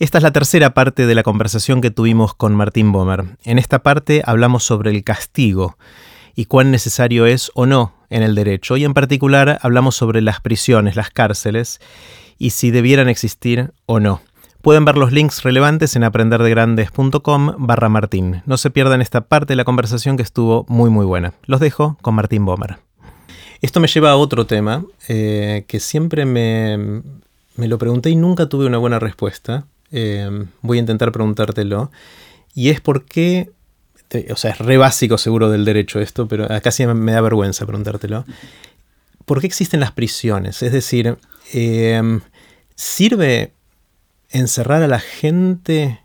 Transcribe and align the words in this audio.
Esta 0.00 0.18
es 0.18 0.22
la 0.22 0.30
tercera 0.30 0.74
parte 0.74 1.06
de 1.06 1.14
la 1.16 1.24
conversación 1.24 1.80
que 1.80 1.90
tuvimos 1.90 2.32
con 2.32 2.54
Martín 2.54 2.92
Bomer. 2.92 3.24
En 3.42 3.58
esta 3.58 3.80
parte 3.80 4.22
hablamos 4.24 4.62
sobre 4.62 4.90
el 4.90 5.02
castigo 5.02 5.76
y 6.36 6.44
cuán 6.44 6.70
necesario 6.70 7.26
es 7.26 7.50
o 7.54 7.66
no 7.66 7.94
en 8.08 8.22
el 8.22 8.36
derecho. 8.36 8.76
Y 8.76 8.84
en 8.84 8.94
particular 8.94 9.58
hablamos 9.60 9.96
sobre 9.96 10.20
las 10.20 10.40
prisiones, 10.40 10.94
las 10.94 11.10
cárceles, 11.10 11.80
y 12.38 12.50
si 12.50 12.70
debieran 12.70 13.08
existir 13.08 13.72
o 13.86 13.98
no. 13.98 14.20
Pueden 14.62 14.84
ver 14.84 14.96
los 14.96 15.10
links 15.10 15.42
relevantes 15.42 15.96
en 15.96 16.04
aprenderdegrandes.com 16.04 17.54
barra 17.58 17.88
Martín. 17.88 18.42
No 18.46 18.56
se 18.56 18.70
pierdan 18.70 19.02
esta 19.02 19.22
parte 19.22 19.54
de 19.54 19.56
la 19.56 19.64
conversación 19.64 20.16
que 20.16 20.22
estuvo 20.22 20.64
muy 20.68 20.90
muy 20.90 21.06
buena. 21.06 21.34
Los 21.44 21.58
dejo 21.58 21.98
con 22.02 22.14
Martín 22.14 22.44
Bomer. 22.44 22.78
Esto 23.62 23.80
me 23.80 23.88
lleva 23.88 24.12
a 24.12 24.16
otro 24.16 24.46
tema 24.46 24.84
eh, 25.08 25.64
que 25.66 25.80
siempre 25.80 26.24
me, 26.24 27.02
lo 27.56 27.78
pregunté 27.78 28.10
y 28.10 28.16
nunca 28.16 28.48
tuve 28.48 28.66
una 28.66 28.78
buena 28.78 29.00
respuesta. 29.00 29.66
Eh, 29.92 30.46
voy 30.62 30.78
a 30.78 30.80
intentar 30.80 31.12
preguntártelo. 31.12 31.90
Y 32.54 32.70
es 32.70 32.80
por 32.80 33.04
qué, 33.04 33.50
o 34.30 34.36
sea, 34.36 34.52
es 34.52 34.58
re 34.58 34.76
básico 34.76 35.18
seguro 35.18 35.50
del 35.50 35.64
derecho 35.64 36.00
esto, 36.00 36.26
pero 36.28 36.48
casi 36.62 36.86
me 36.86 37.12
da 37.12 37.20
vergüenza 37.20 37.66
preguntártelo. 37.66 38.24
¿Por 39.24 39.40
qué 39.40 39.46
existen 39.46 39.80
las 39.80 39.92
prisiones? 39.92 40.62
Es 40.62 40.72
decir, 40.72 41.18
eh, 41.52 42.20
¿sirve 42.74 43.52
encerrar 44.30 44.82
a 44.82 44.88
la 44.88 45.00
gente 45.00 46.00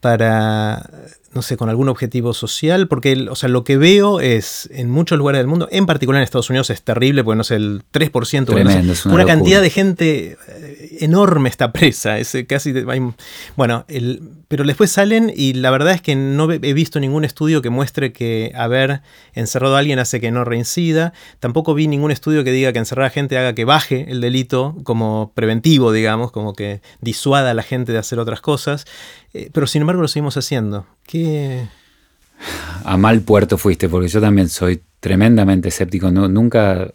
para 0.00 0.90
no 1.32 1.42
sé, 1.42 1.56
con 1.56 1.68
algún 1.68 1.88
objetivo 1.88 2.34
social, 2.34 2.88
porque, 2.88 3.28
o 3.30 3.36
sea, 3.36 3.48
lo 3.48 3.62
que 3.62 3.76
veo 3.76 4.20
es, 4.20 4.68
en 4.72 4.90
muchos 4.90 5.16
lugares 5.16 5.38
del 5.38 5.46
mundo, 5.46 5.68
en 5.70 5.86
particular 5.86 6.20
en 6.20 6.24
Estados 6.24 6.50
Unidos, 6.50 6.70
es 6.70 6.82
terrible, 6.82 7.22
porque 7.22 7.36
no 7.36 7.44
sé, 7.44 7.54
el 7.54 7.82
3%, 7.92 8.46
Tremendo, 8.46 8.94
una, 9.06 9.24
cantidad 9.24 9.62
de 9.62 9.70
gente 9.70 10.38
eh, 10.48 10.98
enorme 11.00 11.48
está 11.48 11.72
presa, 11.72 12.18
es 12.18 12.34
eh, 12.34 12.46
casi, 12.46 12.74
bueno, 13.56 13.84
el, 13.86 14.22
pero 14.48 14.64
después 14.64 14.90
salen 14.90 15.32
y 15.34 15.52
la 15.52 15.70
verdad 15.70 15.92
es 15.92 16.02
que 16.02 16.16
no 16.16 16.50
he 16.50 16.74
visto 16.74 16.98
ningún 16.98 17.24
estudio 17.24 17.62
que 17.62 17.70
muestre 17.70 18.12
que 18.12 18.50
haber 18.56 19.00
encerrado 19.32 19.76
a 19.76 19.78
alguien 19.78 20.00
hace 20.00 20.20
que 20.20 20.32
no 20.32 20.44
reincida, 20.44 21.12
tampoco 21.38 21.74
vi 21.74 21.86
ningún 21.86 22.10
estudio 22.10 22.42
que 22.42 22.50
diga 22.50 22.72
que 22.72 22.80
encerrar 22.80 23.06
a 23.06 23.10
gente 23.10 23.38
haga 23.38 23.54
que 23.54 23.64
baje 23.64 24.06
el 24.08 24.20
delito 24.20 24.74
como 24.82 25.30
preventivo, 25.36 25.92
digamos, 25.92 26.32
como 26.32 26.54
que 26.54 26.82
disuada 27.00 27.52
a 27.52 27.54
la 27.54 27.62
gente 27.62 27.92
de 27.92 27.98
hacer 27.98 28.18
otras 28.18 28.40
cosas, 28.40 28.86
eh, 29.32 29.50
pero 29.52 29.68
sin 29.68 29.82
embargo 29.82 30.02
lo 30.02 30.08
seguimos 30.08 30.36
haciendo. 30.36 30.84
¿Qué? 31.10 31.66
A 32.84 32.96
mal 32.96 33.22
puerto 33.22 33.58
fuiste, 33.58 33.88
porque 33.88 34.06
yo 34.06 34.20
también 34.20 34.48
soy 34.48 34.80
tremendamente 35.00 35.68
escéptico. 35.68 36.10
nunca 36.10 36.92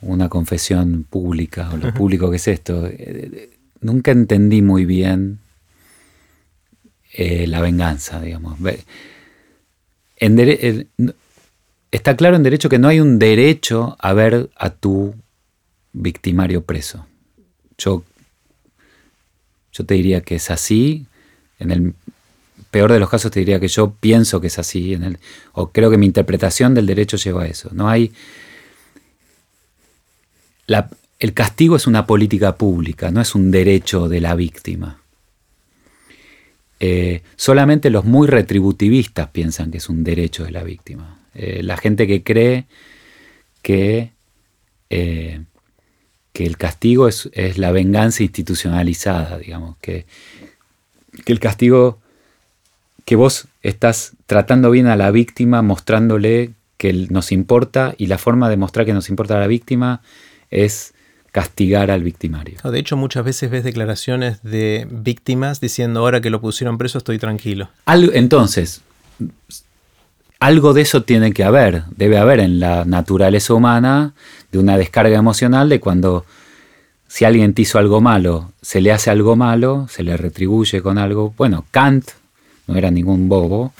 una 0.00 0.28
confesión 0.28 1.06
pública 1.08 1.70
o 1.72 1.76
lo 1.76 1.94
público 1.94 2.28
que 2.28 2.36
es 2.36 2.48
esto. 2.48 2.88
Eh, 2.88 3.50
nunca 3.80 4.10
entendí 4.10 4.62
muy 4.62 4.84
bien 4.84 5.38
eh, 7.12 7.46
la 7.46 7.60
venganza, 7.60 8.20
digamos. 8.20 8.58
está 11.92 12.16
claro 12.16 12.34
en 12.34 12.42
derecho 12.42 12.68
que 12.68 12.80
no 12.80 12.88
hay 12.88 12.98
un 12.98 13.20
derecho 13.20 13.96
a 14.00 14.12
ver 14.12 14.50
a 14.56 14.70
tu 14.70 15.14
victimario 15.92 16.64
preso. 16.64 17.06
Yo 17.78 18.02
yo 19.70 19.86
te 19.86 19.94
diría 19.94 20.20
que 20.22 20.34
es 20.34 20.50
así. 20.50 21.06
En 21.60 21.70
el 21.70 21.94
peor 22.72 22.90
de 22.90 22.98
los 22.98 23.08
casos 23.08 23.30
te 23.30 23.38
diría 23.38 23.60
que 23.60 23.68
yo 23.68 23.94
pienso 24.00 24.40
que 24.40 24.48
es 24.48 24.58
así. 24.58 24.98
O 25.52 25.70
creo 25.70 25.90
que 25.90 25.98
mi 25.98 26.06
interpretación 26.06 26.74
del 26.74 26.86
derecho 26.86 27.16
lleva 27.16 27.44
a 27.44 27.46
eso. 27.46 27.68
No 27.72 27.88
hay. 27.88 28.12
el 31.20 31.34
castigo 31.34 31.76
es 31.76 31.86
una 31.86 32.04
política 32.06 32.56
pública, 32.56 33.12
no 33.12 33.20
es 33.20 33.36
un 33.36 33.52
derecho 33.52 34.08
de 34.08 34.20
la 34.20 34.34
víctima. 34.34 34.98
Eh, 36.80 37.22
solamente 37.36 37.90
los 37.90 38.04
muy 38.04 38.26
retributivistas 38.26 39.28
piensan 39.28 39.70
que 39.70 39.78
es 39.78 39.88
un 39.88 40.02
derecho 40.02 40.44
de 40.44 40.50
la 40.50 40.64
víctima. 40.64 41.20
Eh, 41.34 41.62
la 41.62 41.76
gente 41.76 42.08
que 42.08 42.24
cree 42.24 42.66
que 43.62 44.10
eh, 44.90 45.42
que 46.32 46.46
el 46.46 46.56
castigo 46.56 47.08
es, 47.08 47.28
la 47.56 47.72
venganza 47.72 48.22
institucionalizada, 48.22 49.38
digamos, 49.38 49.76
que, 49.78 50.06
que 51.24 51.32
el 51.32 51.40
castigo, 51.40 52.00
que 53.04 53.16
vos 53.16 53.48
estás 53.62 54.12
tratando 54.26 54.70
bien 54.70 54.86
a 54.86 54.96
la 54.96 55.10
víctima, 55.10 55.62
mostrándole 55.62 56.52
que 56.76 56.92
nos 57.10 57.32
importa 57.32 57.94
y 57.96 58.06
la 58.06 58.18
forma 58.18 58.48
de 58.48 58.56
mostrar 58.56 58.86
que 58.86 58.92
nos 58.92 59.08
importa 59.08 59.36
a 59.36 59.40
la 59.40 59.46
víctima 59.46 60.00
es 60.50 60.94
castigar 61.30 61.90
al 61.90 62.02
victimario. 62.02 62.58
De 62.62 62.78
hecho, 62.78 62.96
muchas 62.96 63.24
veces 63.24 63.50
ves 63.50 63.64
declaraciones 63.64 64.42
de 64.42 64.86
víctimas 64.90 65.60
diciendo 65.60 66.00
ahora 66.00 66.20
que 66.20 66.30
lo 66.30 66.40
pusieron 66.40 66.78
preso 66.78 66.98
estoy 66.98 67.18
tranquilo. 67.18 67.70
entonces, 67.86 68.82
algo 70.38 70.74
de 70.74 70.82
eso 70.82 71.04
tiene 71.04 71.32
que 71.32 71.44
haber, 71.44 71.84
debe 71.96 72.18
haber 72.18 72.40
en 72.40 72.60
la 72.60 72.84
naturaleza 72.84 73.54
humana 73.54 74.12
de 74.50 74.58
una 74.58 74.76
descarga 74.76 75.16
emocional 75.16 75.68
de 75.68 75.80
cuando 75.80 76.26
si 77.06 77.24
alguien 77.24 77.54
te 77.54 77.62
hizo 77.62 77.78
algo 77.78 78.00
malo, 78.00 78.52
se 78.60 78.80
le 78.80 78.90
hace 78.90 79.10
algo 79.10 79.36
malo, 79.36 79.86
se 79.88 80.02
le 80.02 80.16
retribuye 80.16 80.82
con 80.82 80.98
algo. 80.98 81.32
Bueno, 81.36 81.64
Kant 81.70 82.10
no 82.66 82.76
era 82.76 82.90
ningún 82.90 83.28
bobo 83.28 83.72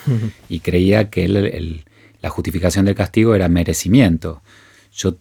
y 0.48 0.60
creía 0.60 1.10
que 1.10 1.28
la 2.20 2.30
justificación 2.30 2.84
del 2.84 2.94
castigo 2.94 3.34
era 3.34 3.48
merecimiento. 3.48 4.42
Yo, 4.92 5.16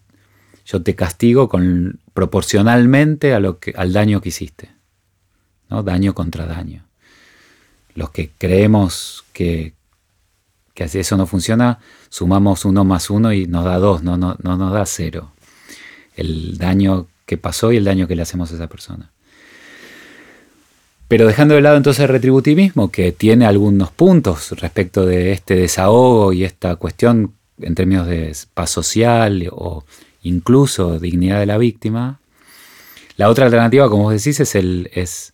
yo 0.65 0.81
te 0.81 0.95
castigo 0.95 1.47
con, 1.49 1.99
proporcionalmente 2.13 3.33
a 3.33 3.39
lo 3.39 3.59
que, 3.59 3.73
al 3.75 3.93
daño 3.93 4.21
que 4.21 4.29
hiciste. 4.29 4.69
¿no? 5.69 5.83
Daño 5.83 6.13
contra 6.13 6.45
daño. 6.45 6.85
Los 7.93 8.11
que 8.11 8.31
creemos 8.37 9.23
que, 9.33 9.73
que 10.73 10.85
eso 10.85 11.17
no 11.17 11.27
funciona, 11.27 11.79
sumamos 12.09 12.65
uno 12.65 12.83
más 12.83 13.09
uno 13.09 13.33
y 13.33 13.47
nos 13.47 13.65
da 13.65 13.77
dos, 13.77 14.03
no, 14.03 14.17
no, 14.17 14.37
no 14.41 14.57
nos 14.57 14.73
da 14.73 14.85
cero. 14.85 15.31
El 16.15 16.57
daño 16.57 17.07
que 17.25 17.37
pasó 17.37 17.71
y 17.71 17.77
el 17.77 17.85
daño 17.85 18.07
que 18.07 18.15
le 18.15 18.21
hacemos 18.21 18.51
a 18.51 18.55
esa 18.55 18.67
persona. 18.67 19.10
Pero 21.11 21.27
dejando 21.27 21.55
de 21.55 21.61
lado 21.61 21.75
entonces 21.75 22.03
el 22.03 22.07
retributivismo, 22.07 22.89
que 22.89 23.11
tiene 23.11 23.45
algunos 23.45 23.91
puntos 23.91 24.57
respecto 24.61 25.05
de 25.05 25.33
este 25.33 25.55
desahogo 25.57 26.31
y 26.31 26.45
esta 26.45 26.77
cuestión 26.77 27.33
en 27.59 27.75
términos 27.75 28.07
de 28.07 28.33
paz 28.53 28.69
social 28.69 29.49
o 29.51 29.83
incluso 30.23 30.99
dignidad 30.99 31.41
de 31.41 31.47
la 31.47 31.57
víctima, 31.57 32.21
la 33.17 33.27
otra 33.27 33.43
alternativa, 33.43 33.89
como 33.89 34.03
vos 34.03 34.13
decís, 34.13 34.39
es, 34.39 34.55
el, 34.55 34.89
es, 34.93 35.33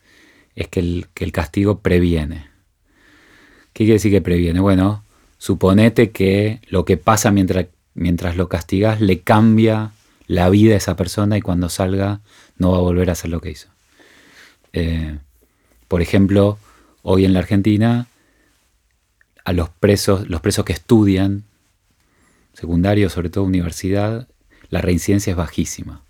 es 0.56 0.68
que, 0.68 0.80
el, 0.80 1.06
que 1.14 1.24
el 1.24 1.32
castigo 1.32 1.78
previene. 1.78 2.50
¿Qué 3.74 3.84
quiere 3.84 3.94
decir 3.94 4.12
que 4.12 4.22
previene? 4.22 4.60
Bueno, 4.60 5.04
Suponete 5.38 6.10
que 6.10 6.60
lo 6.70 6.86
que 6.86 6.98
pasa 6.98 7.30
mientras, 7.30 7.68
mientras 7.94 8.36
lo 8.36 8.50
castigas 8.50 9.00
le 9.00 9.20
cambia 9.20 9.92
la 10.26 10.50
vida 10.50 10.74
a 10.74 10.78
esa 10.78 10.96
persona 10.96 11.38
y 11.38 11.42
cuando 11.42 11.70
salga 11.70 12.22
no 12.58 12.72
va 12.72 12.80
a 12.80 12.82
volver 12.82 13.12
a 13.12 13.14
hacer 13.14 13.30
lo 13.30 13.42
que 13.42 13.52
hizo. 13.52 13.68
Eh, 14.74 15.20
por 15.88 16.02
ejemplo, 16.02 16.58
hoy 17.02 17.26
en 17.26 17.34
la 17.34 17.40
Argentina, 17.40 18.08
a 19.44 19.54
los 19.54 19.70
presos, 19.70 20.30
los 20.30 20.42
presos 20.42 20.66
que 20.66 20.74
estudian, 20.74 21.44
secundario, 22.54 23.10
sobre 23.10 23.30
todo 23.30 23.44
universidad, 23.44 24.28
la 24.70 24.82
reincidencia 24.82 25.32
es 25.32 25.38
bajísima. 25.38 26.02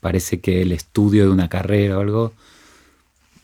Parece 0.00 0.40
que 0.40 0.62
el 0.62 0.72
estudio 0.72 1.24
de 1.24 1.30
una 1.30 1.48
carrera 1.48 1.98
o 1.98 2.00
algo 2.00 2.32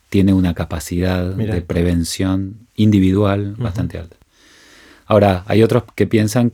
tiene 0.08 0.32
una 0.32 0.54
capacidad 0.54 1.24
de 1.24 1.60
prevención 1.62 2.66
individual 2.76 3.54
bastante 3.58 3.98
alta. 3.98 4.16
Ahora, 5.06 5.44
hay 5.46 5.62
otros 5.62 5.84
que 5.94 6.06
piensan 6.06 6.52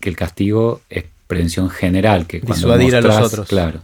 que 0.00 0.08
el 0.08 0.16
castigo 0.16 0.82
es 0.88 1.04
prevención 1.26 1.70
general, 1.70 2.26
que 2.26 2.40
cuando 2.40 2.76
Disuadir 2.76 2.96
a 2.96 3.00
los 3.00 3.16
otros. 3.16 3.48
Claro. 3.48 3.80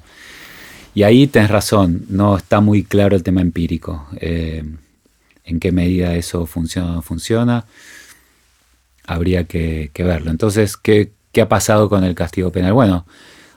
Y 0.95 1.03
ahí 1.03 1.27
tenés 1.27 1.51
razón, 1.51 2.05
no 2.09 2.37
está 2.37 2.61
muy 2.61 2.85
claro 2.85 3.17
el 3.17 3.23
tema 3.23 3.41
empírico. 3.41 4.07
Eh, 4.21 4.65
en 5.45 5.61
qué 5.61 5.73
medida 5.73 6.15
eso 6.15 6.47
funciona 6.47 6.91
o 6.91 6.95
no 6.95 7.03
funciona, 7.03 7.65
habría 9.07 9.45
que, 9.45 9.91
verlo. 9.97 10.31
Entonces, 10.31 10.77
¿qué, 10.77 11.13
ha 11.41 11.49
pasado 11.49 11.89
con 11.89 12.05
el 12.05 12.15
castigo 12.15 12.51
penal? 12.51 12.73
Bueno, 12.73 13.07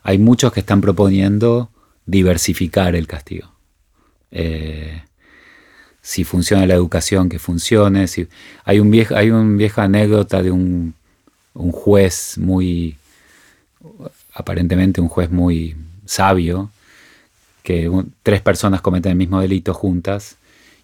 hay 0.03 0.17
muchos 0.17 0.51
que 0.51 0.59
están 0.59 0.81
proponiendo 0.81 1.69
diversificar 2.05 2.95
el 2.95 3.07
castigo. 3.07 3.51
Eh, 4.31 5.03
si 6.01 6.23
funciona 6.23 6.65
la 6.65 6.73
educación, 6.73 7.29
que 7.29 7.39
funcione. 7.39 8.07
Si, 8.07 8.27
hay, 8.63 8.79
un 8.79 8.89
viejo, 8.91 9.15
hay 9.15 9.29
una 9.29 9.57
vieja 9.57 9.83
anécdota 9.83 10.41
de 10.41 10.51
un, 10.51 10.93
juez 11.53 12.37
muy, 12.37 12.97
aparentemente 14.33 15.01
un 15.01 15.09
juez 15.09 15.29
muy 15.31 15.75
sabio, 16.05 16.71
que 17.67 17.91
tres 18.23 18.39
personas 18.39 18.79
cometen 18.79 19.11
el 19.11 19.17
mismo 19.17 19.41
delito 19.41 19.73
juntas 19.73 20.37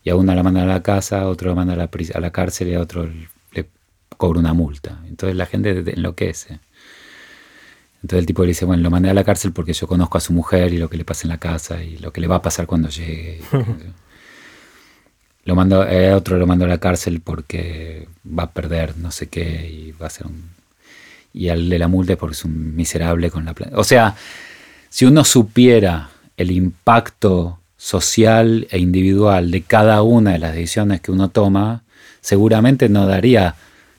y 0.03 0.09
a 0.09 0.18
una 0.18 0.35
la 0.35 0.44
manda 0.44 0.63
a 0.63 0.65
la 0.65 0.83
casa, 0.83 1.21
a 1.21 1.27
otro 1.30 1.47
la 1.47 1.56
manda 1.56 1.71
a 1.75 1.77
la, 1.77 1.89
a 2.13 2.19
la 2.19 2.31
cárcel 2.31 2.68
y 2.68 2.74
a 2.74 2.81
otro 2.81 3.09
le 3.53 3.69
cobra 4.18 4.41
una 4.41 4.53
multa. 4.53 5.00
Entonces 5.07 5.38
la 5.38 5.45
gente 5.45 5.69
enloquece. 5.94 6.59
Entonces 8.01 8.19
el 8.19 8.25
tipo 8.25 8.41
le 8.41 8.50
dice, 8.50 8.65
bueno, 8.65 8.83
lo 8.83 8.91
mandé 8.91 9.09
a 9.09 9.13
la 9.13 9.24
cárcel 9.24 9.53
porque 9.53 9.71
yo 9.71 9.88
conozco 9.88 10.18
a 10.18 10.19
su 10.19 10.33
mujer 10.33 10.74
y 10.74 10.77
lo 10.77 10.89
que 10.89 10.97
le 10.97 11.06
pasa 11.06 11.24
en 11.24 11.30
la 11.30 11.38
casa 11.38 11.81
y 11.81 12.00
lo 12.00 12.12
que 12.12 12.19
le 12.19 12.27
va 12.27 12.35
a 12.35 12.41
pasar 12.41 12.68
cuando 12.68 12.89
llegue. 12.89 13.39
lo 15.45 15.56
mando, 15.56 15.86
el 15.88 16.12
otro 16.12 16.38
lo 16.38 16.45
mandó 16.45 16.65
a 16.65 16.68
la 16.68 16.79
cárcel 16.79 17.21
porque 17.21 18.09
va 18.27 18.44
a 18.44 18.51
perder 18.51 18.97
no 18.97 19.09
sé 19.09 19.29
qué 19.29 19.69
y 19.71 19.91
va 19.94 20.07
a 20.07 20.09
ser 20.09 20.27
un... 20.27 20.50
Y 21.31 21.47
al 21.47 21.69
de 21.69 21.79
la 21.79 21.88
multa 21.88 22.18
porque 22.18 22.33
es 22.33 22.44
un 22.44 22.75
miserable 22.75 23.31
con 23.31 23.45
la. 23.45 23.56
O 23.71 23.86
sea, 23.86 24.18
si 24.89 25.06
uno 25.06 25.24
supiera 25.24 26.09
el 26.38 26.51
impacto 26.51 27.59
social 27.77 28.68
e 28.71 28.80
individual 28.80 29.51
de 29.51 29.62
cada 29.62 30.01
una 30.03 30.31
de 30.31 30.39
las 30.39 30.53
decisiones 30.53 31.01
que 31.01 31.12
uno 31.12 31.30
toma, 31.30 31.83
seguramente 32.21 32.88
no 32.88 33.06
daría, 33.06 33.56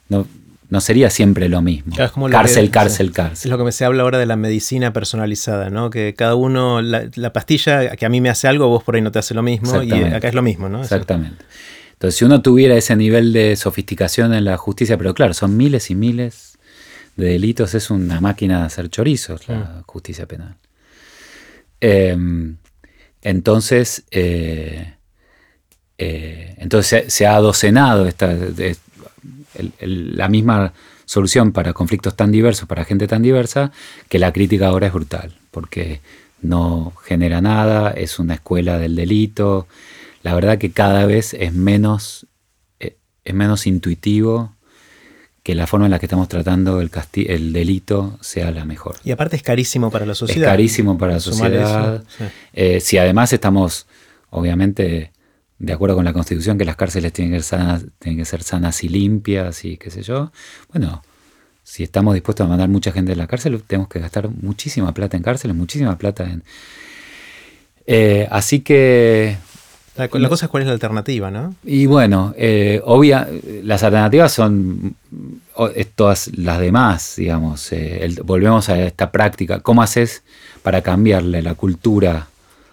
no, 0.08 0.26
no 0.70 0.80
sería 0.80 1.10
siempre 1.10 1.48
lo 1.48 1.60
mismo. 1.60 1.94
cárcel, 2.30 2.70
cárcel, 2.70 3.12
cárcel. 3.12 3.48
Es 3.48 3.50
lo 3.50 3.58
que 3.58 3.64
me 3.64 3.72
se 3.72 3.84
habla 3.84 4.02
ahora 4.02 4.18
de 4.18 4.26
la 4.26 4.36
medicina 4.36 4.92
personalizada, 4.92 5.70
¿no? 5.70 5.90
Que 5.90 6.14
cada 6.14 6.34
uno, 6.34 6.80
la, 6.80 7.32
pastilla 7.32 7.94
que 7.96 8.06
a 8.06 8.08
mí 8.08 8.20
me 8.20 8.30
hace 8.30 8.48
algo, 8.48 8.68
vos 8.68 8.82
por 8.82 8.96
ahí 8.96 9.02
no 9.02 9.12
te 9.12 9.18
hace 9.18 9.34
lo 9.34 9.42
mismo, 9.42 9.82
y 9.82 9.92
acá 9.92 10.28
es 10.28 10.34
lo 10.34 10.42
mismo, 10.42 10.68
¿no? 10.68 10.82
Exactamente. 10.82 11.44
Entonces, 11.92 12.18
si 12.18 12.24
uno 12.24 12.42
tuviera 12.42 12.76
ese 12.76 12.96
nivel 12.96 13.32
de 13.32 13.54
sofisticación 13.56 14.34
en 14.34 14.44
la 14.44 14.56
justicia, 14.56 14.98
pero 14.98 15.14
claro, 15.14 15.32
son 15.34 15.56
miles 15.56 15.90
y 15.90 15.94
miles 15.94 16.58
de 17.16 17.26
delitos, 17.26 17.74
es 17.74 17.90
una 17.90 18.20
máquina 18.20 18.60
de 18.60 18.66
hacer 18.66 18.88
chorizos 18.88 19.46
la 19.48 19.56
mm. 19.56 19.82
justicia 19.86 20.26
penal. 20.26 20.56
Em, 21.80 22.56
entonces, 23.22 24.04
eh, 24.10 24.94
eh, 25.98 26.54
entonces 26.58 27.12
se, 27.12 27.26
ha 27.26 27.38
docenado 27.38 28.06
esta, 28.06 28.36
la 29.80 30.28
misma 30.28 30.72
solución 31.04 31.52
para 31.52 31.72
conflictos 31.72 32.16
tan 32.16 32.32
diversos, 32.32 32.68
para 32.68 32.84
gente 32.84 33.06
tan 33.06 33.22
diversa, 33.22 33.72
que 34.08 34.18
la 34.18 34.32
crítica 34.32 34.68
ahora 34.68 34.88
es 34.88 34.92
brutal, 34.92 35.36
porque 35.50 36.00
no 36.42 36.92
genera 37.04 37.40
nada, 37.40 37.90
es 37.90 38.18
una 38.18 38.34
escuela 38.34 38.78
del 38.78 38.96
delito. 38.96 39.66
La 40.22 40.34
verdad 40.34 40.58
que 40.58 40.70
cada 40.70 41.06
vez 41.06 41.34
es 41.34 41.52
menos, 41.52 42.26
eh, 42.80 42.96
es 43.24 43.34
menos 43.34 43.66
intuitivo 43.66 44.54
que 45.44 45.54
la 45.54 45.66
forma 45.66 45.86
en 45.86 45.90
la 45.90 45.98
que 45.98 46.06
estamos 46.06 46.26
tratando 46.26 46.80
el, 46.80 46.90
el 47.16 47.52
delito 47.52 48.18
sea 48.22 48.50
la 48.50 48.64
mejor. 48.64 48.96
Y 49.04 49.10
aparte 49.10 49.36
es 49.36 49.42
carísimo 49.42 49.90
para 49.90 50.06
la 50.06 50.14
sociedad. 50.14 50.48
Es 50.48 50.50
carísimo 50.50 50.96
para 50.96 51.12
la 51.12 51.20
sociedad. 51.20 52.02
Eh, 52.54 52.80
si 52.80 52.96
además 52.96 53.30
estamos, 53.34 53.86
obviamente, 54.30 55.12
de 55.58 55.72
acuerdo 55.74 55.96
con 55.96 56.06
la 56.06 56.14
Constitución, 56.14 56.56
que 56.56 56.64
las 56.64 56.76
cárceles 56.76 57.12
tienen 57.12 57.34
que, 57.34 57.42
ser 57.42 57.58
sanas, 57.58 57.84
tienen 57.98 58.18
que 58.18 58.24
ser 58.24 58.42
sanas 58.42 58.82
y 58.84 58.88
limpias 58.88 59.66
y 59.66 59.76
qué 59.76 59.90
sé 59.90 60.02
yo. 60.02 60.32
Bueno, 60.72 61.02
si 61.62 61.82
estamos 61.82 62.14
dispuestos 62.14 62.46
a 62.46 62.48
mandar 62.48 62.70
mucha 62.70 62.90
gente 62.90 63.12
a 63.12 63.16
la 63.16 63.26
cárcel, 63.26 63.62
tenemos 63.66 63.90
que 63.90 64.00
gastar 64.00 64.30
muchísima 64.30 64.94
plata 64.94 65.18
en 65.18 65.22
cárceles, 65.22 65.54
muchísima 65.54 65.98
plata 65.98 66.24
en... 66.24 66.42
Eh, 67.86 68.26
así 68.30 68.60
que... 68.60 69.36
La, 69.96 70.08
cosa 70.08 70.46
es 70.46 70.50
cuál 70.50 70.62
es 70.62 70.66
la 70.66 70.72
alternativa, 70.72 71.30
¿no? 71.30 71.54
Y 71.64 71.86
bueno, 71.86 72.34
eh, 72.36 72.80
obvia, 72.84 73.28
las 73.62 73.84
alternativas 73.84 74.32
son 74.32 74.96
todas 75.94 76.36
las 76.36 76.58
demás, 76.58 77.14
digamos. 77.16 77.72
Eh, 77.72 78.12
volvemos 78.24 78.68
a 78.68 78.82
esta 78.82 79.12
práctica. 79.12 79.60
¿Cómo 79.60 79.82
haces 79.82 80.24
para 80.62 80.82
cambiarle 80.82 81.42
la 81.42 81.54
cultura 81.54 82.26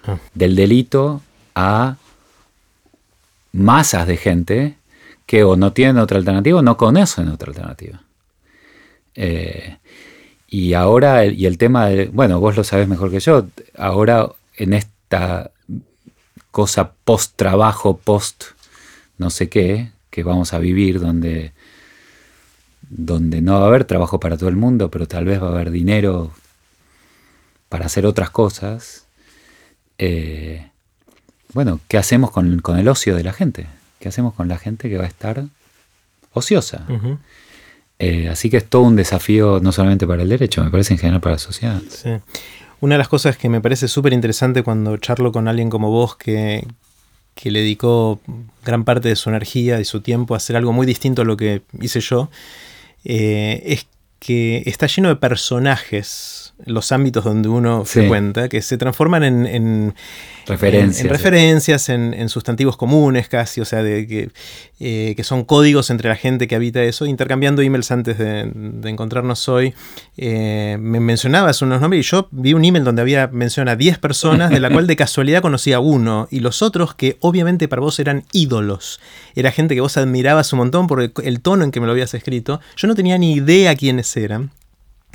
ah. 0.05 0.17
del 0.33 0.55
delito 0.55 1.21
a 1.53 1.97
masas 3.51 4.07
de 4.07 4.17
gente 4.17 4.75
que 5.25 5.43
o 5.43 5.55
no 5.55 5.73
tienen 5.73 5.97
otra 5.97 6.17
alternativa 6.17 6.59
o 6.59 6.61
no 6.61 6.77
conocen 6.77 7.29
otra 7.29 7.49
alternativa. 7.49 8.01
Eh, 9.15 9.77
y 10.47 10.73
ahora, 10.73 11.25
y 11.25 11.45
el 11.45 11.57
tema 11.57 11.87
de, 11.87 12.07
bueno, 12.07 12.39
vos 12.39 12.57
lo 12.57 12.63
sabés 12.63 12.87
mejor 12.87 13.11
que 13.11 13.19
yo, 13.19 13.47
ahora 13.77 14.29
en 14.57 14.73
esta 14.73 15.51
cosa 16.51 16.93
post 17.03 17.33
trabajo, 17.35 17.97
post 17.97 18.43
no 19.17 19.29
sé 19.29 19.49
qué, 19.49 19.91
que 20.09 20.23
vamos 20.23 20.53
a 20.53 20.59
vivir, 20.59 20.99
donde, 20.99 21.53
donde 22.89 23.41
no 23.41 23.59
va 23.59 23.65
a 23.65 23.67
haber 23.67 23.85
trabajo 23.85 24.19
para 24.19 24.37
todo 24.37 24.49
el 24.49 24.55
mundo, 24.55 24.91
pero 24.91 25.07
tal 25.07 25.25
vez 25.25 25.41
va 25.41 25.47
a 25.47 25.51
haber 25.51 25.71
dinero 25.71 26.31
para 27.69 27.85
hacer 27.85 28.05
otras 28.05 28.29
cosas, 28.29 29.05
eh, 29.97 30.67
bueno, 31.53 31.79
¿qué 31.87 31.97
hacemos 31.97 32.31
con, 32.31 32.61
el 32.77 32.87
ocio 32.87 33.15
de 33.15 33.23
la 33.23 33.33
gente? 33.33 33.67
¿Qué 33.99 34.09
hacemos 34.09 34.33
con 34.33 34.47
la 34.47 34.57
gente 34.57 34.89
que 34.89 34.97
va 34.97 35.05
a 35.05 35.07
estar 35.07 35.45
ociosa? 36.33 36.85
Eh, 37.99 38.27
así 38.29 38.49
que 38.49 38.57
es 38.57 38.65
todo 38.65 38.81
un 38.81 38.95
desafío 38.95 39.59
no 39.61 39.71
solamente 39.71 40.07
para 40.07 40.23
el 40.23 40.29
derecho, 40.29 40.63
me 40.63 40.71
parece 40.71 40.93
en 40.93 40.99
general 40.99 41.21
para 41.21 41.35
la 41.35 41.39
sociedad. 41.39 41.81
Sí. 41.87 42.09
Una 42.81 42.95
de 42.95 42.99
las 42.99 43.07
cosas 43.07 43.37
que 43.37 43.47
me 43.47 43.61
parece 43.61 43.87
súper 43.87 44.11
interesante 44.11 44.63
cuando 44.63 44.97
charlo 44.97 45.31
con 45.31 45.47
alguien 45.47 45.69
como 45.69 45.91
vos 45.91 46.15
que, 46.15 46.67
le 47.43 47.59
dedicó 47.59 48.19
gran 48.65 48.83
parte 48.83 49.07
de 49.07 49.15
su 49.15 49.29
energía 49.29 49.79
y 49.79 49.85
su 49.85 50.01
tiempo 50.01 50.33
a 50.33 50.37
hacer 50.37 50.55
algo 50.55 50.73
muy 50.73 50.87
distinto 50.87 51.21
a 51.21 51.25
lo 51.25 51.37
que 51.37 51.61
hice 51.79 51.99
yo, 51.99 52.31
eh, 53.03 53.61
es 53.65 53.85
que 54.17 54.63
está 54.65 54.87
lleno 54.87 55.09
de 55.09 55.15
personajes, 55.15 56.50
los 56.65 56.91
ámbitos 56.91 57.23
donde 57.23 57.49
uno 57.49 57.85
se 57.85 58.01
frecuenta, 58.01 58.49
que 58.49 58.61
se 58.61 58.77
transforman 58.77 59.23
en, 59.23 59.93
referencias, 60.45 61.03
en, 61.03 61.09
referencias 61.09 61.89
en, 61.89 62.29
sustantivos 62.29 62.77
comunes 62.77 63.27
casi, 63.27 63.61
o 63.61 63.65
sea, 63.65 63.83
de, 63.83 64.07
que, 64.07 64.29
eh, 64.79 65.13
que, 65.15 65.23
son 65.23 65.43
códigos 65.43 65.89
entre 65.89 66.09
la 66.09 66.15
gente 66.15 66.47
que 66.47 66.55
habita 66.55 66.81
eso. 66.83 67.05
Intercambiando 67.05 67.61
emails 67.61 67.91
antes 67.91 68.17
de, 68.17 68.51
encontrarnos 68.83 69.47
hoy, 69.49 69.73
eh, 70.17 70.77
me 70.79 70.99
mencionabas 70.99 71.61
unos 71.61 71.81
nombres 71.81 72.05
y 72.05 72.09
yo 72.09 72.27
vi 72.31 72.53
un 72.53 72.65
email 72.65 72.83
donde 72.83 73.01
había 73.01 73.27
mención 73.27 73.67
a 73.69 73.75
10 73.75 73.97
personas, 73.99 74.49
de 74.49 74.59
la 74.59 74.69
cual 74.69 74.87
de 74.87 74.95
casualidad 74.97 75.41
conocía 75.41 75.79
uno, 75.79 76.27
y 76.31 76.39
los 76.39 76.61
otros 76.61 76.95
que 76.95 77.17
obviamente 77.19 77.67
para 77.67 77.81
vos 77.81 77.99
eran 77.99 78.23
ídolos. 78.31 78.99
Era 79.35 79.51
gente 79.51 79.75
que 79.75 79.81
vos 79.81 79.97
admirabas 79.97 80.51
un 80.53 80.59
montón 80.59 80.87
por 80.87 81.01
el 81.01 81.41
tono 81.41 81.63
en 81.63 81.71
que 81.71 81.79
me 81.79 81.85
lo 81.85 81.93
habías 81.93 82.13
escrito. 82.13 82.59
Yo 82.75 82.87
no 82.87 82.95
tenía 82.95 83.17
ni 83.17 83.33
idea 83.33 83.75
quiénes 83.75 84.15
eran, 84.17 84.51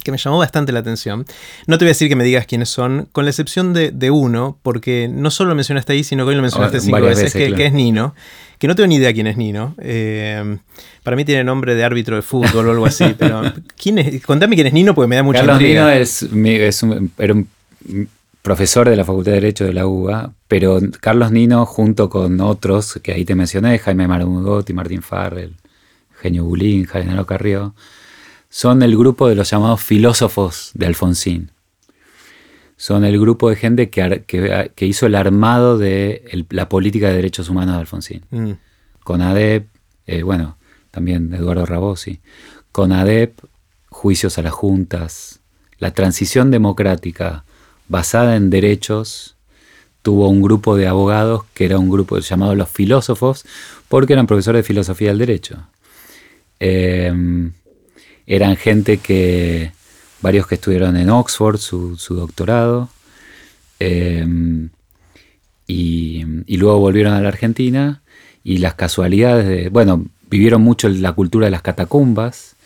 que 0.02 0.12
me 0.12 0.19
llamó 0.19 0.38
bastante 0.38 0.72
la 0.72 0.81
atención. 0.81 1.25
No 1.66 1.78
te 1.78 1.84
voy 1.84 1.90
a 1.90 1.93
decir 1.93 2.08
que 2.08 2.16
me 2.16 2.25
digas 2.25 2.46
quiénes 2.46 2.69
son, 2.69 3.08
con 3.12 3.25
la 3.25 3.31
excepción 3.31 3.72
de, 3.75 4.10
uno, 4.10 4.58
porque 4.62 5.08
no 5.12 5.31
solo 5.31 5.50
lo 5.50 5.56
mencionaste 5.56 5.93
ahí, 5.93 6.04
sino 6.04 6.25
que 6.25 6.31
hoy 6.31 6.37
lo 6.37 6.43
mencionaste 6.43 6.81
cinco 6.81 7.00
veces, 7.00 7.32
que, 7.32 7.66
es 7.66 7.72
Nino, 7.72 8.14
que 8.58 8.69
no 8.69 8.75
tengo 8.75 8.87
ni 8.87 8.96
idea 8.96 9.12
quién 9.12 9.26
es 9.26 9.37
Nino. 9.37 9.75
Eh, 9.78 10.58
para 11.02 11.16
mí 11.16 11.25
tiene 11.25 11.44
nombre 11.44 11.75
de 11.75 11.84
árbitro 11.84 12.16
de 12.16 12.22
fútbol 12.22 12.69
o 12.69 12.70
algo 12.70 12.87
así, 12.87 13.14
pero 13.19 13.43
¿quién 13.81 13.98
es? 13.98 14.22
contame 14.25 14.54
quién 14.54 14.69
es 14.69 14.72
Nino 14.72 14.94
porque 14.94 15.08
me 15.08 15.16
da 15.16 15.22
mucha 15.22 15.40
Carlos 15.40 15.60
Nino 15.60 15.88
es, 15.88 16.82
un, 16.82 17.12
era 17.19 17.32
un 17.32 17.49
profesor 18.42 18.88
de 18.88 18.96
la 18.96 19.04
Facultad 19.04 19.32
de 19.32 19.40
Derecho 19.40 19.64
de 19.64 19.72
la 19.72 19.87
UBA, 19.87 20.32
pero 20.46 20.78
Carlos 21.00 21.32
Nino 21.32 21.66
junto 21.66 22.08
con 22.08 22.40
otros 22.40 23.00
que 23.02 23.12
ahí 23.12 23.25
te 23.25 23.34
mencioné, 23.34 23.78
Jaime 23.78 24.06
Marmugotti, 24.06 24.73
Martín 24.73 25.02
Farrell, 25.02 25.54
Genio 26.21 26.44
Bulín, 26.44 26.85
Jaime 26.87 27.25
Carrió, 27.26 27.75
son 28.49 28.83
el 28.83 28.97
grupo 28.97 29.29
de 29.29 29.35
los 29.35 29.50
llamados 29.50 29.83
filósofos 29.83 30.71
de 30.75 30.87
Alfonsín. 30.87 31.50
Son 32.76 33.05
el 33.05 33.19
grupo 33.19 33.49
de 33.49 33.57
gente 33.57 33.88
que, 33.88 34.25
que, 34.26 34.87
hizo 34.87 35.07
el 35.07 35.15
armado 35.15 35.79
de 35.79 36.47
la 36.50 36.69
política 36.69 37.09
de 37.09 37.15
derechos 37.15 37.49
humanos 37.49 37.75
de 37.75 37.81
Alfonsín. 37.81 38.23
Mm. 38.31 38.53
Con 39.03 39.23
ADEP, 39.23 39.67
eh, 40.07 40.23
bueno, 40.23 40.59
también 40.91 41.33
Eduardo 41.33 41.65
Rabosi. 41.65 42.21
Con 42.73 42.93
ADEP, 42.93 43.38
juicios 43.88 44.37
a 44.38 44.43
las 44.43 44.53
juntas. 44.53 45.41
La 45.79 45.93
transición 45.93 46.50
democrática 46.50 47.45
basada 47.88 48.37
en 48.37 48.50
derechos 48.50 49.37
tuvo 50.03 50.29
un 50.29 50.43
grupo 50.43 50.76
de 50.76 50.87
abogados 50.87 51.45
que 51.55 51.65
era 51.65 51.79
un 51.79 51.91
grupo 51.91 52.19
llamado 52.19 52.55
los 52.55 52.69
filósofos 52.69 53.45
porque 53.88 54.12
eran 54.12 54.26
profesores 54.26 54.61
de 54.61 54.67
filosofía 54.67 55.09
del 55.09 55.19
derecho. 55.19 55.67
Eh, 56.61 57.50
eran 58.26 58.56
gente 58.56 58.99
que, 58.99 59.73
varios 60.21 60.47
que 60.47 60.56
estuvieron 60.56 60.97
en 60.97 61.11
Oxford, 61.11 61.59
su, 61.59 61.97
doctorado, 62.11 62.88
em, 63.78 64.71
y, 65.66 66.25
luego 66.56 66.78
volvieron 66.78 67.12
a 67.12 67.21
la 67.21 67.28
Argentina 67.28 68.02
y 68.42 68.59
las 68.59 68.75
casualidades 68.75 69.47
de, 69.47 69.68
bueno, 69.68 70.06
vivieron 70.30 70.62
mucho 70.62 70.88
la 70.88 71.12
cultura 71.12 71.47
de 71.47 71.50
las 71.50 71.62
catacumbas, 71.62 72.56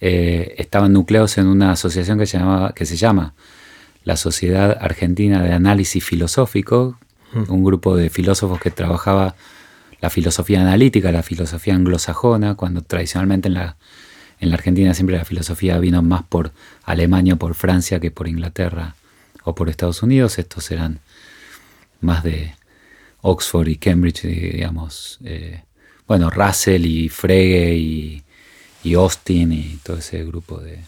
eh, 0.00 0.54
estaban 0.58 0.92
nucleados 0.92 1.38
en 1.38 1.46
una 1.46 1.72
asociación 1.72 2.18
que 2.18 2.26
se, 2.26 2.38
llamaba, 2.38 2.72
que 2.72 2.86
se 2.86 2.96
llama 2.96 3.34
la 4.04 4.16
Sociedad 4.16 4.76
Argentina 4.80 5.42
de 5.42 5.52
Análisis 5.52 6.04
Filosófico, 6.04 6.98
un 7.48 7.64
grupo 7.64 7.96
de 7.96 8.10
filósofos 8.10 8.60
que 8.60 8.70
trabajaba 8.70 9.36
la 10.02 10.10
filosofía 10.10 10.60
analítica, 10.60 11.12
la 11.12 11.22
filosofía 11.22 11.74
anglosajona, 11.74 12.56
cuando 12.56 12.82
tradicionalmente 12.82 13.48
en 13.48 13.54
la 13.54 13.76
en 14.42 14.48
la 14.48 14.56
Argentina 14.56 14.92
siempre 14.92 15.16
la 15.16 15.24
filosofía 15.24 15.78
vino 15.78 16.02
más 16.02 16.24
por 16.24 16.50
Alemania 16.82 17.34
o 17.34 17.36
por 17.36 17.54
Francia 17.54 18.00
que 18.00 18.10
por 18.10 18.26
Inglaterra 18.26 18.96
o 19.44 19.54
por 19.54 19.68
Estados 19.68 20.02
Unidos. 20.02 20.36
Estos 20.36 20.68
eran 20.72 20.98
más 22.00 22.24
de 22.24 22.52
Oxford 23.20 23.68
y 23.68 23.76
Cambridge, 23.76 24.22
digamos. 24.22 25.20
Eh, 25.24 25.62
bueno, 26.08 26.28
Russell 26.28 26.84
y 26.84 27.08
Frege 27.08 27.76
y, 27.76 28.24
Austin 28.96 29.52
y 29.52 29.78
todo 29.84 29.98
ese 29.98 30.24
grupo 30.24 30.60
de, 30.60 30.80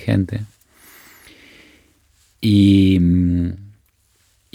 gente. 0.00 0.40
Y, 2.40 3.00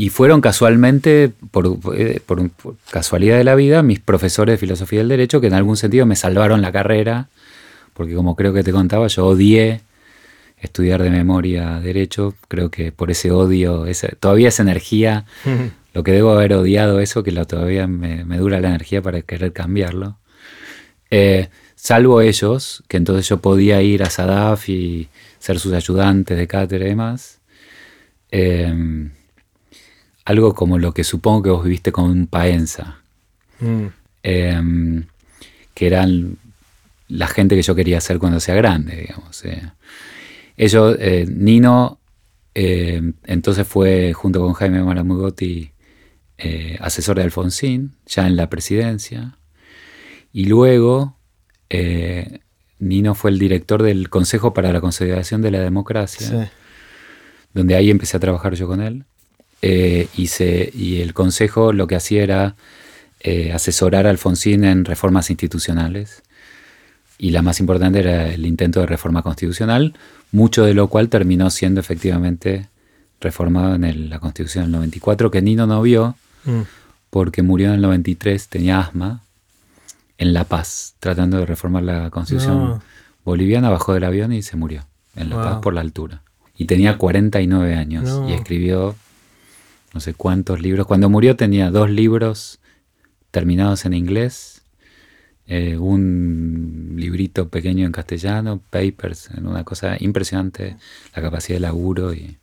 fueron 0.09 0.41
casualmente, 0.41 1.31
por, 1.49 1.79
por, 1.79 2.49
casualidad 2.91 3.37
de 3.37 3.45
la 3.45 3.55
vida, 3.55 3.83
mis 3.83 4.01
profesores 4.01 4.53
de 4.53 4.57
filosofía 4.57 4.99
del 4.99 5.07
derecho 5.07 5.39
que 5.39 5.47
en 5.47 5.53
algún 5.53 5.77
sentido 5.77 6.05
me 6.05 6.17
salvaron 6.17 6.61
la 6.61 6.73
carrera, 6.73 7.29
porque 7.93 8.15
como 8.15 8.35
creo 8.35 8.53
que 8.53 8.63
te 8.63 8.71
contaba, 8.71 9.07
yo 9.07 9.25
odié 9.25 9.81
estudiar 10.63 11.03
de 11.03 11.09
memoria 11.09 11.79
derecho, 11.79 12.35
creo 12.47 12.71
que 12.71 12.91
por 12.91 13.11
ese 13.11 13.31
odio, 13.31 13.85
todavía 14.19 14.47
esa 14.47 14.63
energía, 14.63 15.25
lo 15.93 16.03
que 16.03 16.11
debo 16.11 16.31
haber 16.31 16.53
odiado 16.53 16.99
eso, 16.99 17.23
que 17.23 17.31
todavía 17.31 17.85
me, 17.87 18.23
dura 18.37 18.59
la 18.61 18.69
energía 18.69 19.01
para 19.01 19.21
querer 19.21 19.51
cambiarlo. 19.53 20.17
Eh, 21.11 21.49
salvo 21.75 22.21
ellos, 22.21 22.83
que 22.87 22.97
entonces 22.97 23.27
yo 23.27 23.37
podía 23.37 23.81
ir 23.81 24.03
a 24.03 24.09
Sadaf 24.09 24.69
y 24.69 25.09
ser 25.39 25.59
sus 25.59 25.73
ayudantes 25.73 26.37
de 26.37 26.47
cátedra 26.47 26.85
y 26.85 26.89
demás. 26.89 27.39
Em, 28.31 29.11
algo 30.25 30.55
como 30.55 30.79
lo 30.79 30.93
que 30.93 31.03
supongo 31.03 31.43
que 31.43 31.49
vos 31.49 31.63
viviste 31.65 31.91
con 31.91 32.27
paenza, 32.27 32.99
mm. 33.59 33.85
em, 34.23 35.05
que 35.73 35.87
eran 35.87 36.37
la 37.13 37.27
gente 37.27 37.55
que 37.55 37.61
yo 37.61 37.75
quería 37.75 38.01
ser 38.01 38.19
cuando 38.19 38.39
sea 38.39 38.55
grande, 38.55 38.95
digamos. 38.95 39.43
Eh. 39.45 39.61
Ellos, 40.57 40.97
eh, 40.99 41.25
Nino, 41.29 41.99
em, 42.53 43.13
entonces 43.25 43.67
fue 43.67 44.13
junto 44.13 44.39
con 44.39 44.53
Jaime 44.53 44.83
Maramugotti 44.83 45.71
eh, 46.37 46.77
asesor 46.81 47.17
de 47.17 47.23
Alfonsín, 47.23 47.95
ya 48.05 48.27
en 48.27 48.35
la 48.35 48.49
presidencia, 48.49 49.37
y 50.31 50.45
luego 50.45 51.17
Nino 52.79 53.15
fue 53.15 53.31
el 53.31 53.39
director 53.39 53.81
del 53.81 54.09
Consejo 54.09 54.53
para 54.53 54.71
la 54.71 54.81
Consolidación 54.81 55.41
de 55.41 55.51
la 55.51 55.59
Democracia, 55.59 56.51
donde 57.53 57.75
ahí 57.75 57.89
empecé 57.89 58.17
a 58.17 58.19
trabajar 58.19 58.55
yo 58.55 58.67
con 58.67 58.81
él. 58.81 59.05
Eh, 59.65 60.07
y, 60.17 61.01
el 61.01 61.13
Consejo 61.13 61.71
lo 61.71 61.87
que 61.87 61.95
hacía 61.95 62.21
era 62.21 62.55
eh, 63.21 63.53
asesorar 63.53 64.05
a 64.05 64.09
Alfonsín 64.09 64.65
en 64.65 64.83
reformas 64.83 65.29
institucionales. 65.29 66.21
Y 67.17 67.31
la 67.31 67.41
más 67.41 67.59
importante 67.59 67.99
era 67.99 68.29
el 68.33 68.45
intento 68.45 68.79
de 68.79 68.85
reforma 68.85 69.21
constitucional, 69.21 69.93
mucho 70.31 70.65
de 70.65 70.73
lo 70.73 70.87
cual 70.87 71.09
terminó 71.09 71.49
siendo 71.49 71.79
efectivamente 71.79 72.67
reformado 73.21 73.75
en 73.75 74.09
la 74.09 74.19
Constitución 74.19 74.65
del 74.65 74.71
94, 74.73 75.31
que 75.31 75.41
Nino 75.41 75.65
no 75.65 75.81
vio 75.81 76.15
mm. 76.45 76.61
porque 77.09 77.41
murió 77.41 77.69
en 77.69 77.75
el 77.75 77.81
93, 77.81 78.49
tenía 78.49 78.79
asma, 78.79 79.21
en 80.17 80.33
La 80.33 80.43
Paz, 80.43 80.95
tratando 80.99 81.37
de 81.37 81.45
reformar 81.45 81.83
la 81.83 82.09
Constitución 82.09 82.81
boliviana, 83.23 83.69
bajó 83.69 83.93
del 83.93 84.03
avión 84.03 84.31
y 84.33 84.41
se 84.41 84.57
murió 84.57 84.85
en 85.15 85.29
La 85.29 85.37
Paz 85.37 85.59
por 85.61 85.73
la 85.73 85.81
altura. 85.81 86.21
Y 86.55 86.65
tenía 86.65 86.97
49 86.97 87.75
años 87.75 88.21
y 88.27 88.33
escribió 88.33 88.95
no 89.93 89.99
sé 89.99 90.13
cuántos 90.13 90.61
libros. 90.61 90.87
Cuando 90.87 91.09
murió 91.09 91.35
tenía 91.35 91.71
dos 91.71 91.89
libros 91.89 92.59
terminados 93.31 93.85
en 93.85 93.93
inglés, 93.93 94.62
eh, 95.47 95.77
un 95.77 96.93
librito 96.95 97.49
pequeño 97.49 97.85
en 97.85 97.91
castellano, 97.91 98.61
papers, 98.69 99.29
una 99.37 99.63
cosa 99.63 99.97
impresionante, 99.99 100.77
la 101.15 101.21
capacidad 101.21 101.57
de 101.57 101.61
laburo. 101.61 102.13
Y, 102.13 102.37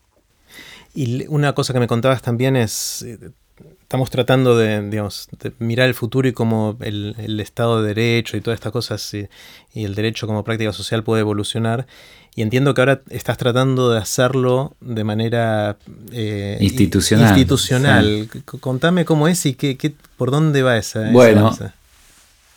y 0.95 1.27
una 1.29 1.55
cosa 1.55 1.73
que 1.73 1.81
me 1.81 1.87
contabas 1.87 2.21
también 2.21 2.57
es, 2.57 3.03
eh, 3.03 3.31
estamos 3.81 4.11
tratando 4.11 4.57
de, 4.57 4.89
digamos, 4.89 5.29
de 5.41 5.53
mirar 5.59 5.89
el 5.89 5.95
futuro 5.95 6.29
y 6.29 6.33
cómo 6.33 6.77
el, 6.81 7.41
Estado 7.41 7.83
de 7.83 7.95
Derecho 7.95 8.37
y 8.37 8.41
todas 8.41 8.59
estas 8.59 8.73
cosas 8.73 9.15
y, 9.15 9.29
el 9.75 9.95
derecho 9.95 10.27
como 10.27 10.45
práctica 10.45 10.73
social 10.73 11.03
puede 11.03 11.21
evolucionar. 11.21 11.87
Y 12.35 12.43
entiendo 12.43 12.75
que 12.75 12.81
ahora 12.81 13.01
estás 13.11 13.39
tratando 13.39 13.91
de 13.91 13.99
hacerlo 13.99 14.77
de 14.81 15.03
manera 15.03 15.77
eh, 16.13 16.59
institucional. 16.61 17.31
institucional. 17.31 18.29
Contame 18.61 19.05
cómo 19.05 19.27
es 19.27 19.45
y 19.47 19.55
qué, 19.55 19.77
qué, 19.77 19.93
por 20.17 20.31
dónde 20.31 20.63
va 20.63 20.77
esa. 20.77 21.11
Bueno, 21.11 21.57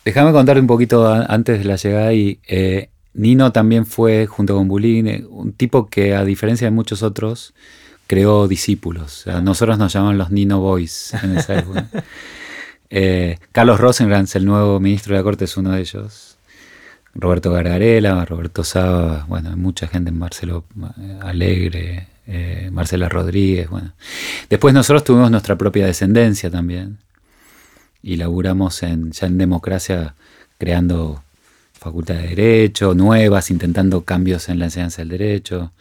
déjame 0.04 0.32
contarte 0.32 0.60
un 0.60 0.66
poquito 0.66 1.06
antes 1.08 1.58
de 1.58 1.64
la 1.64 1.76
llegada 1.76 2.12
y 2.12 2.38
eh, 2.46 2.90
Nino 3.14 3.52
también 3.52 3.86
fue, 3.86 4.26
junto 4.26 4.56
con 4.56 4.68
Bulín, 4.68 5.06
eh, 5.06 5.24
un 5.28 5.52
tipo 5.52 5.86
que 5.86 6.14
a 6.14 6.24
diferencia 6.24 6.66
de 6.66 6.70
muchos 6.70 7.02
otros, 7.02 7.54
creó 8.06 8.48
discípulos. 8.48 9.24
nosotros 9.42 9.78
nos 9.78 9.92
llaman 9.92 10.18
los 10.18 10.30
Nino 10.30 10.60
Boys 10.60 11.14
en 11.22 11.38
esa 11.38 11.58
época. 11.58 11.88
Carlos 13.52 13.80
Rosengrantz, 13.80 14.36
el 14.36 14.44
nuevo 14.44 14.78
ministro 14.78 15.14
de 15.14 15.20
la 15.20 15.24
Corte, 15.24 15.46
es 15.46 15.56
uno 15.56 15.72
de 15.72 15.80
ellos. 15.80 16.34
Roberto 17.14 17.52
Gargarela, 17.52 18.24
Roberto 18.24 18.64
Saba, 18.64 19.24
bueno, 19.28 19.56
mucha 19.56 19.86
gente 19.86 20.10
en 20.10 20.18
Marcelo 20.18 20.64
eh, 21.00 21.18
Alegre, 21.22 22.08
eh, 22.26 22.68
Marcela 22.72 23.08
Rodríguez, 23.08 23.68
bueno. 23.70 23.92
Después 24.50 24.74
nosotros 24.74 25.04
tuvimos 25.04 25.30
nuestra 25.30 25.56
propia 25.56 25.86
descendencia 25.86 26.50
también 26.50 26.98
y 28.04 28.16
laburamos 28.16 28.82
en, 28.82 29.12
ya 29.12 29.26
en 29.26 29.38
democracia 29.38 30.14
creando 30.58 31.24
facultades 31.72 32.22
de 32.22 32.28
derecho, 32.36 32.94
nuevas, 32.94 33.50
intentando 33.50 34.04
cambios 34.04 34.50
en 34.50 34.58
la 34.58 34.66
enseñanza 34.66 35.00
del 35.00 35.08
derecho. 35.08 35.72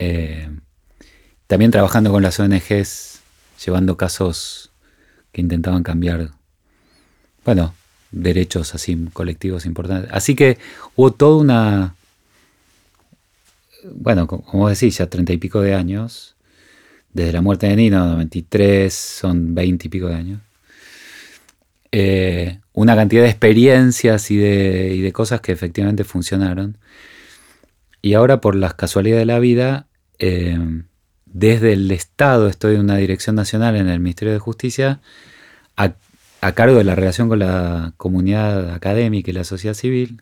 Eh, 0.00 0.50
también 1.46 1.70
trabajando 1.70 2.10
con 2.10 2.24
las 2.24 2.40
ONGs, 2.40 3.20
llevando 3.64 3.96
casos 3.96 4.72
que 5.30 5.40
intentaban 5.40 5.84
cambiar, 5.84 6.30
bueno, 7.44 7.72
derechos 8.10 8.74
así 8.74 9.08
colectivos 9.12 9.64
importantes. 9.64 10.10
Así 10.12 10.34
que 10.34 10.58
hubo 10.96 11.12
toda 11.12 11.36
una, 11.36 11.94
bueno, 13.94 14.26
como 14.26 14.68
decís, 14.68 14.98
ya 14.98 15.06
treinta 15.06 15.32
y 15.32 15.36
pico 15.36 15.60
de 15.60 15.74
años, 15.74 16.34
desde 17.12 17.32
la 17.32 17.42
muerte 17.42 17.68
de 17.68 17.76
Nino, 17.76 18.06
93, 18.06 18.92
son 18.92 19.54
veinte 19.54 19.86
y 19.86 19.90
pico 19.90 20.08
de 20.08 20.16
años, 20.16 20.40
eh, 21.92 22.60
una 22.72 22.96
cantidad 22.96 23.22
de 23.22 23.28
experiencias 23.28 24.30
y 24.30 24.36
de, 24.38 25.10
cosas 25.12 25.40
que 25.40 25.52
efectivamente 25.52 26.04
funcionaron. 26.04 26.78
Y 28.00 28.14
ahora 28.14 28.40
por 28.40 28.56
las 28.56 28.74
casualidades 28.74 29.22
de 29.22 29.26
la 29.26 29.38
vida, 29.38 29.86
eh, 30.18 30.58
desde 31.26 31.74
el 31.74 31.90
Estado 31.90 32.48
estoy 32.48 32.74
en 32.74 32.80
una 32.80 32.96
dirección 32.96 33.36
nacional 33.36 33.76
en 33.76 33.88
el 33.88 34.00
Ministerio 34.00 34.32
de 34.32 34.40
Justicia, 34.40 35.00
a 35.76 36.52
cargo 36.52 36.76
de 36.76 36.84
la 36.84 36.96
relación 36.96 37.28
con 37.28 37.38
la 37.38 37.92
comunidad 37.96 38.74
académica 38.74 39.30
y 39.30 39.34
la 39.34 39.44
sociedad 39.44 39.74
civil. 39.74 40.20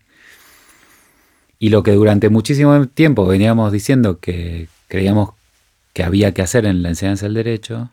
Y 1.58 1.70
lo 1.70 1.82
que 1.82 1.92
durante 1.92 2.28
muchísimo 2.28 2.86
tiempo 2.88 3.26
veníamos 3.26 3.72
diciendo 3.72 4.20
que 4.20 4.68
creíamos 4.88 5.30
que 5.94 6.02
había 6.02 6.32
que 6.32 6.42
hacer 6.42 6.66
en 6.66 6.82
la 6.82 6.90
enseñanza 6.90 7.26
del 7.26 7.34
derecho, 7.34 7.90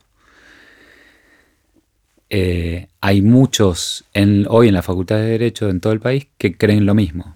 eh, 2.29 2.88
hay 3.00 3.22
muchos 3.22 4.03
hoy 4.50 4.67
en 4.67 4.74
la 4.74 4.81
Facultad 4.81 5.15
de 5.17 5.27
Derecho 5.27 5.69
en 5.69 5.79
todo 5.79 5.93
el 5.93 6.00
país 6.00 6.27
que 6.38 6.57
creen 6.57 6.86
lo 6.86 6.93
mismo. 6.93 7.36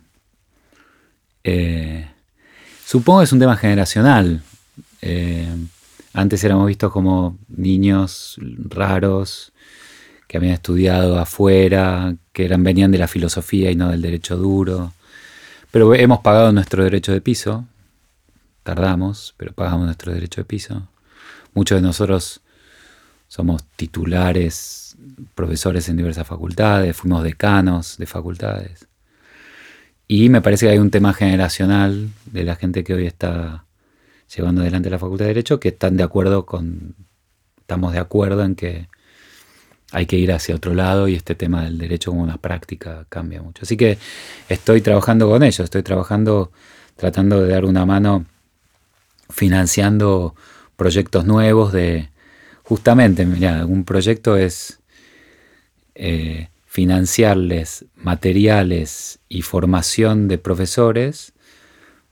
Eh, 1.44 2.08
supongo 2.86 3.20
que 3.20 3.26
es 3.26 3.34
un 3.34 3.40
tema 3.40 3.56
generacional. 3.56 4.44
Eh, 5.02 5.48
antes 6.14 6.44
éramos 6.44 6.68
vistos 6.68 6.92
como 6.92 7.38
niños 7.48 8.38
raros, 8.68 9.54
que 10.28 10.38
habían 10.38 10.54
estudiado 10.54 11.20
afuera, 11.20 12.16
que 12.34 12.46
eran, 12.46 12.64
venían 12.64 12.92
de 12.92 12.98
la 12.98 13.08
filosofía 13.08 13.72
y 13.72 13.76
no 13.76 13.90
del 13.90 14.02
derecho 14.02 14.38
duro. 14.38 14.94
Pero 15.72 15.94
hemos 15.96 16.20
pagado 16.20 16.52
nuestro 16.52 16.84
derecho 16.84 17.14
de 17.14 17.22
piso, 17.22 17.66
tardamos, 18.64 19.34
pero 19.38 19.54
pagamos 19.54 19.86
nuestro 19.86 20.14
derecho 20.14 20.42
de 20.42 20.46
piso. 20.46 20.88
Muchos 21.54 21.78
de 21.78 21.82
nosotros 21.82 22.42
somos 23.28 23.64
titulares, 23.78 24.81
profesores 25.36 25.90
en 25.90 25.98
diversas 25.98 26.28
facultades, 26.28 26.96
fuimos 26.96 27.24
decanos 27.24 27.98
de 27.98 28.06
facultades. 28.06 28.88
Y 30.08 30.30
me 30.30 30.42
parece 30.42 30.66
que 30.66 30.74
hay 30.74 30.78
un 30.78 30.92
tema 30.92 31.14
generacional 31.14 32.10
de 32.26 32.44
la 32.44 32.56
gente 32.56 32.84
que 32.84 32.94
hoy 32.94 33.06
está 33.06 33.66
llevando 34.36 34.62
adelante 34.62 34.90
la 34.90 35.00
Facultad 35.00 35.26
de 35.26 35.30
Derecho 35.30 35.60
que 35.60 35.70
están 35.70 35.98
de 35.98 36.04
acuerdo 36.04 36.46
con, 36.46 36.96
estamos 37.60 37.94
de 37.94 38.00
acuerdo 38.00 38.44
en 38.44 38.56
que 38.56 38.90
hay 39.92 40.06
que 40.06 40.18
ir 40.18 40.32
hacia 40.32 40.56
otro 40.56 40.74
lado 40.74 41.08
y 41.08 41.16
este 41.16 41.36
tema 41.36 41.64
del 41.64 41.78
derecho 41.78 42.12
como 42.12 42.24
una 42.24 42.38
práctica 42.38 43.06
cambia 43.10 43.42
mucho. 43.42 43.64
Así 43.64 43.78
que 43.78 43.98
estoy 44.50 44.82
trabajando 44.82 45.30
con 45.30 45.44
ellos, 45.44 45.60
estoy 45.60 45.84
trabajando 45.84 46.52
tratando 46.96 47.42
de 47.42 47.50
dar 47.50 47.66
una 47.66 47.86
mano 47.86 48.26
financiando 49.30 50.36
proyectos 50.76 51.26
nuevos 51.26 51.72
de 51.72 52.10
justamente, 52.64 53.26
mira, 53.26 53.66
un 53.66 53.86
proyecto 53.86 54.38
es 54.38 54.81
eh, 56.04 56.48
financiarles 56.66 57.86
materiales 57.96 59.20
y 59.30 59.44
formación 59.44 60.28
de 60.28 60.40
profesores 60.40 61.32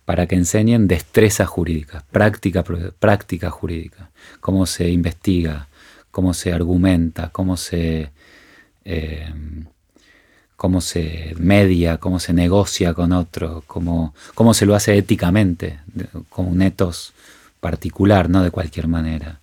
para 0.06 0.28
que 0.28 0.36
enseñen 0.36 0.88
destrezas 0.88 1.48
jurídicas, 1.48 2.04
práctica, 2.12 2.64
práctica 3.00 3.50
jurídica, 3.50 4.12
cómo 4.42 4.68
se 4.68 4.90
investiga, 4.90 5.70
cómo 6.12 6.36
se 6.36 6.54
argumenta, 6.54 7.30
cómo 7.30 7.58
se, 7.58 8.12
eh, 8.86 9.34
cómo 10.56 10.82
se 10.82 11.34
media, 11.40 11.98
cómo 11.98 12.20
se 12.20 12.34
negocia 12.34 12.94
con 12.94 13.12
otro, 13.12 13.64
cómo, 13.66 14.14
cómo 14.36 14.54
se 14.54 14.68
lo 14.68 14.76
hace 14.76 14.96
éticamente, 14.96 15.80
con 16.30 16.46
un 16.46 16.62
etos 16.62 17.14
particular, 17.60 18.30
no 18.30 18.44
de 18.44 18.52
cualquier 18.52 18.88
manera. 18.88 19.40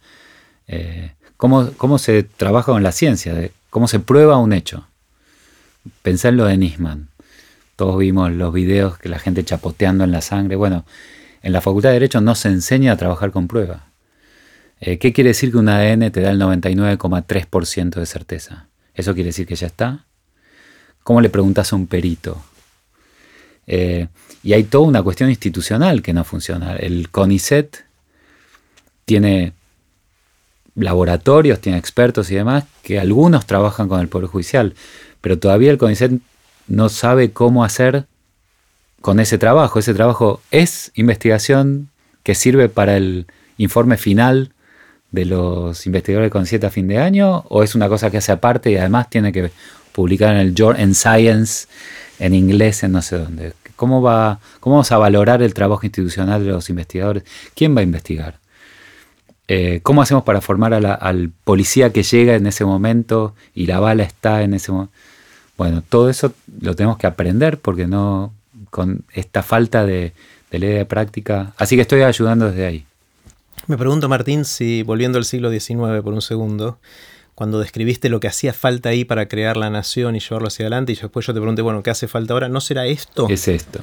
Eh, 0.69 1.15
¿cómo, 1.37 1.73
¿cómo, 1.77 1.99
se 1.99 2.23
trabaja 2.23 2.71
con 2.71 2.85
la 2.85 2.93
ciencia? 2.93 3.35
¿Cómo 3.77 3.89
se 3.89 4.01
prueba 4.01 4.39
un 4.39 4.55
hecho? 4.55 4.89
Pensá 6.01 6.31
en 6.31 6.39
lo 6.39 6.47
de 6.47 6.57
Nisman. 6.57 7.11
Todos 7.77 7.99
vimos 7.99 8.33
los 8.33 8.51
videos 8.51 8.97
que 8.97 9.11
la 9.11 9.19
gente 9.19 9.45
chapoteando 9.45 10.03
en 10.03 10.13
la 10.13 10.23
sangre. 10.23 10.57
Bueno, 10.57 10.87
en 11.43 11.53
la 11.53 11.61
Facultad 11.61 11.91
de 11.91 11.97
Derecho 11.97 12.23
no 12.23 12.35
se 12.35 12.49
enseña 12.49 12.93
a 12.93 12.97
trabajar 12.97 13.33
con 13.33 13.49
pruebas. 13.49 13.83
Eh, 14.81 14.97
¿Qué 14.97 15.13
quiere 15.13 15.29
decir 15.29 15.51
que 15.51 15.59
un 15.59 15.69
ADN 15.69 16.11
te 16.11 16.23
da 16.23 16.31
el 16.31 16.41
99,3% 16.41 17.97
de 17.97 18.07
certeza? 18.07 18.69
¿Eso 18.95 19.13
quiere 19.13 19.29
decir 19.29 19.47
que 19.47 19.57
ya 19.57 19.67
está? 19.67 20.07
¿Cómo 21.03 21.21
le 21.21 21.29
preguntas 21.29 21.71
a 21.71 21.77
un 21.77 21.87
perito? 21.87 22.43
Eh, 23.67 24.09
y 24.43 24.55
hay 24.55 24.65
toda 24.65 24.89
una 24.89 25.03
cuestión 25.03 25.29
institucional 25.29 26.01
que 26.01 26.15
no 26.15 26.25
funciona. 26.25 26.77
El 26.77 27.11
CONICET 27.11 27.85
tiene 29.05 29.53
laboratorios, 30.77 31.61
tiene 31.61 31.79
expertos 31.79 32.31
y 32.31 32.35
demás, 32.35 32.65
que 32.83 33.01
algunos 33.01 33.47
trabajan 33.47 33.89
con 33.89 34.01
el 34.01 34.09
Poder 34.09 34.29
Judicial, 34.29 34.75
pero 35.21 35.39
todavía 35.39 35.71
el 35.71 35.79
CONICET 35.79 36.13
no 36.69 36.89
sabe 36.89 37.33
cómo 37.33 37.65
hacer 37.65 38.07
con 39.01 39.21
ese 39.21 39.39
trabajo. 39.39 39.79
Ese 39.79 39.95
trabajo 39.95 40.41
es 40.51 40.93
investigación 40.95 41.89
que 42.23 42.35
sirve 42.35 42.69
para 42.69 42.97
el 42.97 43.27
informe 43.57 43.97
final 43.97 44.53
de 45.13 45.25
los 45.25 45.87
investigadores 45.87 46.31
con 46.31 46.41
CONICET 46.41 46.65
a 46.65 46.71
fin 46.71 46.89
de 46.89 46.99
año, 46.99 47.45
o 47.49 47.63
es 47.63 47.75
una 47.75 47.89
cosa 47.89 48.11
que 48.11 48.19
hace 48.19 48.33
aparte 48.33 48.71
y 48.71 48.77
además 48.77 49.09
tiene 49.09 49.33
que 49.33 49.51
publicar 49.93 50.35
en 50.35 50.41
el 50.41 50.55
en 50.77 50.95
Science, 50.95 51.69
en 52.19 52.35
inglés, 52.35 52.83
en 52.83 52.93
no 52.93 53.03
sé 53.03 53.17
dónde. 53.17 53.55
¿Cómo, 53.77 54.03
va, 54.03 54.41
¿Cómo 54.61 54.77
vamos 54.77 54.91
a 54.93 54.99
valorar 54.99 55.43
el 55.43 55.55
trabajo 55.55 55.85
institucional 55.85 56.45
de 56.45 56.51
los 56.51 56.69
investigadores? 56.71 57.25
¿Quién 57.55 57.77
va 57.77 57.81
a 57.81 57.85
investigar? 57.85 58.39
Eh, 59.49 59.81
¿Cómo 59.83 60.03
hacemos 60.03 60.25
para 60.25 60.41
formar 60.41 60.75
al 60.75 61.31
policía 61.45 61.93
que 61.93 62.03
llega 62.03 62.35
en 62.35 62.47
ese 62.47 62.65
momento 62.65 63.35
y 63.55 63.67
la 63.67 63.79
bala 63.81 64.03
está 64.03 64.43
en 64.43 64.55
ese 64.55 64.73
momento? 64.73 64.93
Bueno, 65.57 65.83
todo 65.89 66.11
eso 66.11 66.33
lo 66.61 66.75
tenemos 66.75 66.99
que 66.99 67.07
aprender 67.07 67.59
porque 67.59 67.87
no, 67.87 68.35
con 68.71 69.05
esta 69.13 69.43
falta 69.43 69.87
de, 69.87 70.13
de 70.51 70.59
ley 70.59 70.71
de 70.71 70.85
práctica. 70.85 71.53
Así 71.57 71.77
que 71.77 71.83
estoy 71.83 72.03
ayudando 72.03 72.51
desde 72.51 72.67
ahí. 72.67 72.87
Me 73.67 73.77
pregunto, 73.77 74.09
Martín, 74.09 74.45
si 74.45 74.83
volviendo 74.83 75.19
al 75.19 75.25
siglo 75.25 75.51
XIX 75.51 76.03
por 76.03 76.13
un 76.13 76.23
segundo, 76.23 76.79
cuando 77.35 77.59
describiste 77.59 78.09
lo 78.09 78.21
que 78.21 78.29
hacía 78.29 78.53
falta 78.53 78.91
ahí 78.91 79.05
para 79.05 79.29
crear 79.29 79.57
la 79.57 79.71
nación 79.71 80.17
y 80.17 80.21
llevarlo 80.21 80.49
hacia 80.49 80.65
adelante, 80.65 80.93
y 80.93 80.97
después 80.97 81.27
yo 81.27 81.35
te 81.35 81.41
pregunté, 81.41 81.63
bueno, 81.63 81.83
¿qué 81.83 81.91
hace 81.91 82.09
falta 82.09 82.33
ahora? 82.33 82.49
¿No 82.49 82.61
será 82.61 82.87
esto? 82.87 83.29
Es 83.29 83.49
esto. 83.49 83.81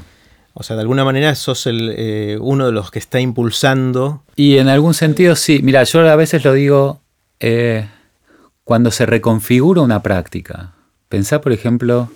O 0.56 0.62
sea, 0.62 0.76
de 0.76 0.84
alguna 0.84 1.04
manera 1.04 1.34
sos 1.34 1.66
el, 1.66 1.94
eh, 1.98 2.38
uno 2.40 2.68
de 2.68 2.72
los 2.72 2.92
que 2.92 3.00
está 3.00 3.20
impulsando. 3.20 4.24
Y 4.36 4.58
en 4.58 4.68
algún 4.68 4.94
sentido 4.94 5.36
sí. 5.36 5.62
Mira, 5.64 5.84
yo 5.84 6.08
a 6.08 6.16
veces 6.16 6.46
lo 6.46 6.54
digo 6.54 7.02
eh, 7.40 7.88
cuando 8.64 8.92
se 8.92 9.08
reconfigura 9.08 9.82
una 9.82 10.04
práctica. 10.04 10.74
Pensá, 11.10 11.42
por 11.42 11.54
ejemplo, 11.54 12.12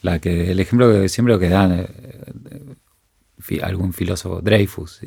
la 0.00 0.20
que, 0.20 0.52
el 0.52 0.60
ejemplo 0.60 0.92
que 0.92 1.08
siempre 1.08 1.34
lo 1.34 1.40
que 1.40 1.48
dan 1.48 1.72
eh, 1.72 3.60
algún 3.62 3.92
filósofo, 3.92 4.40
Dreyfus. 4.40 5.00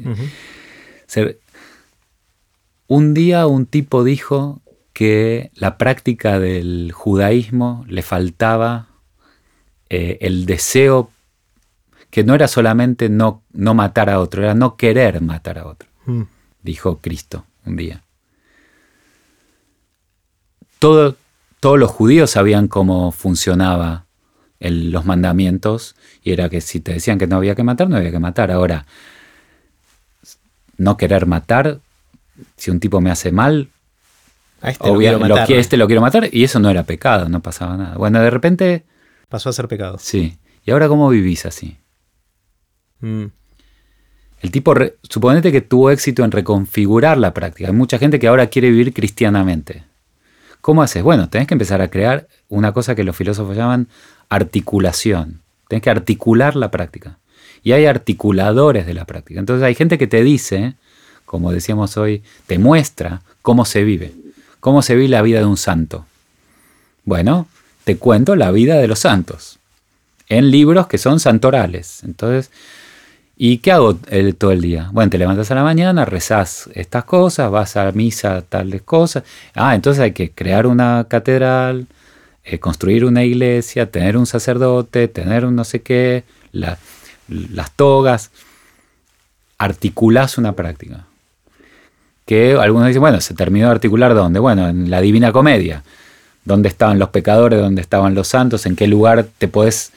un 2.88 3.14
día 3.14 3.48
un 3.48 3.66
tipo 3.68 4.04
dijo 4.04 4.62
que 4.92 5.50
la 5.56 5.78
práctica 5.78 6.40
del 6.40 6.92
judaísmo 6.94 7.86
le 7.88 8.02
faltaba 8.02 8.88
el 9.90 10.46
deseo 10.46 11.10
que 12.16 12.24
no 12.24 12.34
era 12.34 12.48
solamente 12.48 13.10
no, 13.10 13.44
no 13.52 13.74
matar 13.74 14.10
a 14.10 14.22
otro, 14.22 14.42
era 14.42 14.54
no 14.54 14.78
querer 14.78 15.20
matar 15.20 15.58
a 15.58 15.68
otro, 15.68 15.90
mm. 16.06 16.22
dijo 16.64 17.00
Cristo 17.00 17.44
un 17.66 17.76
día. 17.76 18.04
todos 20.80 21.18
los 21.62 21.92
judíos 21.92 22.32
sabían 22.32 22.70
cómo 22.70 23.12
funcionaba 23.12 24.06
los 24.62 25.04
mandamientos 25.04 25.98
y 26.24 26.32
era 26.32 26.48
que 26.48 26.62
si 26.62 26.80
te 26.80 26.94
decían 26.94 27.18
que 27.18 27.28
no 27.28 27.36
había 27.36 27.54
que 27.54 27.64
matar, 27.64 27.90
no 27.90 27.98
había 27.98 28.12
que 28.12 28.20
matar. 28.20 28.50
Ahora, 28.50 28.86
no 30.78 30.96
querer 30.96 31.26
matar, 31.26 31.82
si 32.56 32.72
un 32.72 32.80
tipo 32.80 33.02
me 33.02 33.12
hace 33.12 33.34
mal, 33.34 33.68
a 34.62 34.70
este, 34.70 34.88
lo, 34.88 35.02
este 35.02 35.76
lo 35.76 35.88
quiero 35.88 36.02
matar 36.02 36.30
y 36.32 36.46
eso 36.46 36.62
no 36.62 36.70
era 36.70 36.84
pecado, 36.84 37.28
no 37.28 37.42
pasaba 37.42 37.76
nada. 37.76 37.98
Bueno, 37.98 38.22
de 38.22 38.30
repente... 38.30 38.86
Pasó 39.28 39.50
a 39.50 39.52
ser 39.52 39.68
pecado. 39.68 39.98
Sí. 40.00 40.38
¿Y 40.64 40.72
ahora 40.72 40.88
cómo 40.88 41.10
vivís 41.10 41.46
así? 41.46 41.78
Mm. 43.06 43.32
El 44.42 44.52
tipo, 44.52 44.74
suponete 45.04 45.52
que 45.52 45.62
tuvo 45.62 45.92
éxito 45.92 46.24
en 46.24 46.32
reconfigurar 46.32 47.18
la 47.18 47.34
práctica. 47.34 47.70
Hay 47.70 47.76
mucha 47.76 47.98
gente 47.98 48.20
que 48.20 48.28
ahora 48.28 48.48
quiere 48.48 48.70
vivir 48.70 48.94
cristianamente. 48.94 49.84
¿Cómo 50.62 50.82
haces? 50.82 51.04
Bueno, 51.04 51.30
tenés 51.30 51.48
que 51.48 51.54
empezar 51.54 51.82
a 51.82 51.90
crear 51.90 52.28
una 52.50 52.72
cosa 52.72 52.96
que 52.96 53.04
los 53.04 53.16
filósofos 53.16 53.56
llaman 53.56 53.88
articulación. 54.30 55.42
Tenés 55.68 55.84
que 55.84 55.90
articular 55.90 56.56
la 56.56 56.72
práctica. 56.72 57.20
Y 57.64 57.72
hay 57.72 57.86
articuladores 57.86 58.86
de 58.86 58.94
la 58.94 59.06
práctica. 59.06 59.40
Entonces 59.40 59.64
hay 59.64 59.76
gente 59.76 59.98
que 59.98 60.08
te 60.08 60.24
dice, 60.24 60.76
como 61.26 61.52
decíamos 61.52 61.98
hoy, 61.98 62.24
te 62.48 62.58
muestra 62.58 63.22
cómo 63.42 63.66
se 63.66 63.84
vive. 63.84 64.14
Cómo 64.60 64.82
se 64.82 64.96
vive 64.96 65.10
la 65.10 65.22
vida 65.22 65.40
de 65.40 65.46
un 65.46 65.58
santo. 65.58 66.06
Bueno, 67.04 67.48
te 67.84 67.98
cuento 67.98 68.36
la 68.36 68.52
vida 68.52 68.76
de 68.76 68.88
los 68.88 69.00
santos. 69.00 69.60
En 70.28 70.50
libros 70.50 70.88
que 70.88 70.98
son 70.98 71.20
santorales. 71.20 72.04
Entonces, 72.04 72.52
¿Y 73.38 73.58
qué 73.58 73.74
hago 73.74 73.98
todo 74.38 74.52
el 74.52 74.62
día? 74.62 74.90
Bueno, 74.94 75.10
te 75.10 75.18
levantas 75.18 75.52
a 75.52 75.56
la 75.56 75.64
mañana, 75.64 76.06
rezás 76.06 76.70
estas 76.74 77.04
cosas, 77.04 77.52
vas 77.52 77.76
a 77.76 77.92
misa, 77.92 78.42
tales 78.42 78.82
cosas. 78.82 79.24
Ah, 79.54 79.76
entonces 79.76 80.02
hay 80.02 80.14
que 80.14 80.32
crear 80.32 80.66
una 80.66 81.06
catedral, 81.10 81.88
eh, 82.46 82.60
construir 82.60 83.04
una 83.04 83.24
iglesia, 83.26 83.92
tener 83.92 84.16
un 84.16 84.26
sacerdote, 84.26 85.10
tener 85.10 85.46
un 85.46 85.56
no 85.56 85.66
sé 85.66 85.82
qué, 85.82 86.24
las 86.54 87.72
togas. 87.76 88.32
Articulás 89.58 90.38
una 90.38 90.54
práctica. 90.54 91.06
Que 92.26 92.54
algunos 92.54 92.88
dicen, 92.88 93.02
bueno, 93.02 93.20
se 93.20 93.34
terminó 93.34 93.68
de 93.68 93.74
articular 93.74 94.14
dónde? 94.16 94.40
Bueno, 94.40 94.70
en 94.70 94.90
la 94.90 95.02
Divina 95.02 95.32
Comedia. 95.34 95.84
¿Dónde 96.46 96.70
estaban 96.70 97.00
los 97.00 97.10
pecadores? 97.10 97.60
¿Dónde 97.60 97.82
estaban 97.82 98.16
los 98.16 98.28
santos? 98.28 98.66
¿En 98.66 98.76
qué 98.76 98.88
lugar 98.88 99.26
te 99.38 99.48
podés 99.48 99.92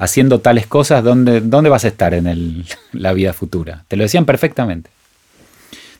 haciendo 0.00 0.40
tales 0.40 0.66
cosas, 0.66 1.04
¿dónde, 1.04 1.42
dónde 1.42 1.68
vas 1.68 1.84
a 1.84 1.88
estar 1.88 2.14
en 2.14 2.64
la 2.92 3.12
vida 3.12 3.32
futura? 3.34 3.84
Te 3.86 3.96
lo 3.96 4.02
decían 4.02 4.24
perfectamente. 4.24 4.90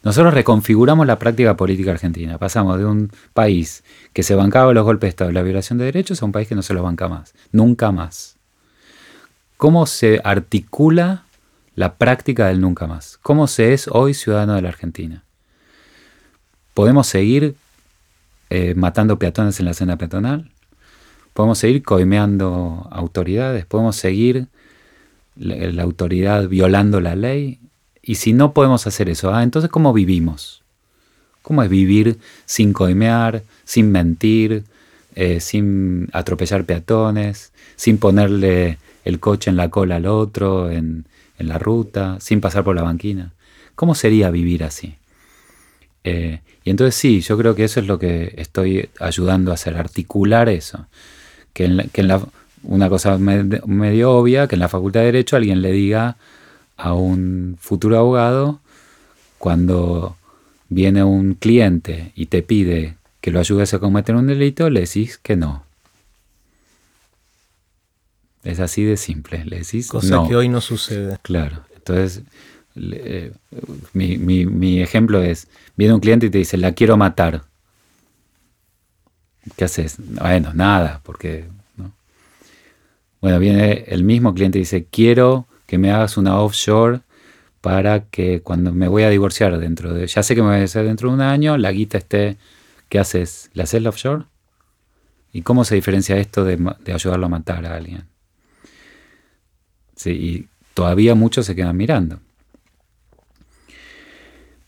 Nosotros 0.02 0.32
reconfiguramos 0.32 1.06
la 1.06 1.18
práctica 1.18 1.54
política 1.58 1.90
argentina. 1.90 2.38
Pasamos 2.38 2.78
de 2.78 2.86
un 2.86 3.12
país 3.34 3.84
que 4.14 4.22
se 4.22 4.34
bancaba 4.34 4.72
los 4.72 4.84
golpes 4.84 5.08
de 5.08 5.10
Estado 5.10 5.30
y 5.30 5.34
la 5.34 5.42
violación 5.42 5.78
de 5.78 5.84
derechos 5.84 6.22
a 6.22 6.24
un 6.24 6.32
país 6.32 6.48
que 6.48 6.54
no 6.54 6.62
se 6.62 6.72
los 6.72 6.82
banca 6.82 7.08
más. 7.08 7.34
Nunca 7.52 7.92
más. 7.92 8.36
¿Cómo 9.58 9.84
se 9.84 10.22
articula 10.24 11.24
la 11.74 11.96
práctica 11.96 12.46
del 12.46 12.62
nunca 12.62 12.86
más? 12.86 13.18
¿Cómo 13.20 13.46
se 13.46 13.74
es 13.74 13.86
hoy 13.88 14.14
ciudadano 14.14 14.54
de 14.54 14.62
la 14.62 14.70
Argentina? 14.70 15.24
¿Podemos 16.72 17.06
seguir 17.06 17.54
eh, 18.48 18.72
matando 18.74 19.18
peatones 19.18 19.60
en 19.60 19.66
la 19.66 19.72
escena 19.72 19.98
peatonal? 19.98 20.50
Podemos 21.40 21.56
seguir 21.56 21.82
coimeando 21.82 22.86
autoridades, 22.90 23.64
podemos 23.64 23.96
seguir 23.96 24.48
la, 25.36 25.82
autoridad 25.82 26.46
violando 26.48 27.00
la 27.00 27.16
ley. 27.16 27.60
Y 28.02 28.16
si 28.16 28.34
no 28.34 28.52
podemos 28.52 28.86
hacer 28.86 29.08
eso, 29.08 29.32
ah, 29.32 29.42
entonces 29.42 29.70
¿cómo 29.70 29.94
vivimos? 29.94 30.62
¿Cómo 31.40 31.62
es 31.62 31.70
vivir 31.70 32.18
sin 32.44 32.74
coimear, 32.74 33.42
sin 33.64 33.90
mentir, 33.90 34.64
eh, 35.14 35.40
sin 35.40 36.10
atropellar 36.12 36.66
peatones, 36.66 37.54
sin 37.74 37.96
ponerle 37.96 38.76
el 39.06 39.18
coche 39.18 39.48
en 39.48 39.56
la 39.56 39.70
cola 39.70 39.96
al 39.96 40.04
otro, 40.04 40.70
en, 40.70 41.06
la 41.38 41.56
ruta, 41.56 42.18
sin 42.20 42.42
pasar 42.42 42.64
por 42.64 42.76
la 42.76 42.82
banquina? 42.82 43.32
¿Cómo 43.76 43.94
sería 43.94 44.30
vivir 44.30 44.62
así? 44.62 44.96
Eh, 46.04 46.40
y 46.64 46.68
entonces 46.68 46.96
sí, 46.96 47.22
yo 47.22 47.38
creo 47.38 47.54
que 47.54 47.64
eso 47.64 47.80
es 47.80 47.86
lo 47.86 47.98
que 47.98 48.34
estoy 48.36 48.90
ayudando 48.98 49.52
a 49.52 49.54
hacer, 49.54 49.78
articular 49.78 50.50
eso 50.50 50.86
que 51.52 51.64
en, 51.64 51.76
la, 51.76 52.20
una 52.62 52.88
cosa 52.88 53.18
medio 53.18 54.12
obvia, 54.12 54.46
que 54.46 54.56
en 54.56 54.60
la 54.60 54.68
Facultad 54.68 55.00
de 55.00 55.06
Derecho 55.06 55.36
alguien 55.36 55.62
le 55.62 55.72
diga 55.72 56.16
a 56.76 56.94
un 56.94 57.56
futuro 57.60 57.98
abogado, 57.98 58.60
cuando 59.38 60.16
viene 60.68 61.02
un 61.02 61.34
cliente 61.34 62.12
y 62.14 62.26
te 62.26 62.42
pide 62.42 62.96
que 63.20 63.30
lo 63.30 63.40
ayudes 63.40 63.74
a 63.74 63.78
cometer 63.78 64.14
un 64.14 64.26
delito, 64.26 64.70
le 64.70 64.80
decís 64.80 65.18
que 65.18 65.36
no. 65.36 65.64
Es 68.44 68.60
así 68.60 68.84
de 68.84 68.96
simple, 68.96 69.44
le 69.44 69.58
decís 69.58 69.88
Cosa 69.88 70.24
que 70.26 70.36
hoy 70.36 70.48
no 70.48 70.62
sucede. 70.62 71.18
Claro, 71.22 71.62
entonces 71.76 72.22
eh, 72.76 73.32
mi, 73.92 74.16
mi 74.16 74.80
ejemplo 74.80 75.22
es, 75.22 75.48
viene 75.76 75.94
un 75.94 76.00
cliente 76.00 76.26
y 76.26 76.30
te 76.30 76.38
dice, 76.38 76.56
la 76.56 76.72
quiero 76.72 76.96
matar. 76.96 77.42
¿Qué 79.56 79.64
haces? 79.64 79.96
Bueno, 79.98 80.52
nada, 80.54 81.00
porque... 81.02 81.46
¿no? 81.76 81.92
Bueno, 83.20 83.38
viene 83.38 83.84
el 83.88 84.04
mismo 84.04 84.34
cliente 84.34 84.58
y 84.58 84.62
dice, 84.62 84.86
quiero 84.90 85.46
que 85.66 85.78
me 85.78 85.90
hagas 85.90 86.16
una 86.16 86.40
offshore 86.40 87.00
para 87.60 88.04
que 88.06 88.40
cuando 88.40 88.72
me 88.72 88.88
voy 88.88 89.02
a 89.02 89.10
divorciar 89.10 89.58
dentro 89.58 89.92
de, 89.92 90.06
ya 90.06 90.22
sé 90.22 90.34
que 90.34 90.40
me 90.40 90.48
voy 90.48 90.54
a 90.54 90.58
divorciar 90.58 90.84
dentro 90.84 91.08
de 91.08 91.14
un 91.14 91.20
año, 91.20 91.56
la 91.56 91.72
guita 91.72 91.98
esté, 91.98 92.36
¿qué 92.88 92.98
haces? 92.98 93.50
¿La 93.54 93.64
haces 93.64 93.84
offshore? 93.84 94.24
¿Y 95.32 95.42
cómo 95.42 95.64
se 95.64 95.74
diferencia 95.74 96.16
esto 96.16 96.44
de, 96.44 96.56
de 96.84 96.92
ayudarlo 96.92 97.26
a 97.26 97.28
matar 97.28 97.64
a 97.66 97.76
alguien? 97.76 98.04
Sí, 99.94 100.10
y 100.10 100.48
todavía 100.74 101.14
muchos 101.14 101.46
se 101.46 101.54
quedan 101.54 101.76
mirando. 101.76 102.20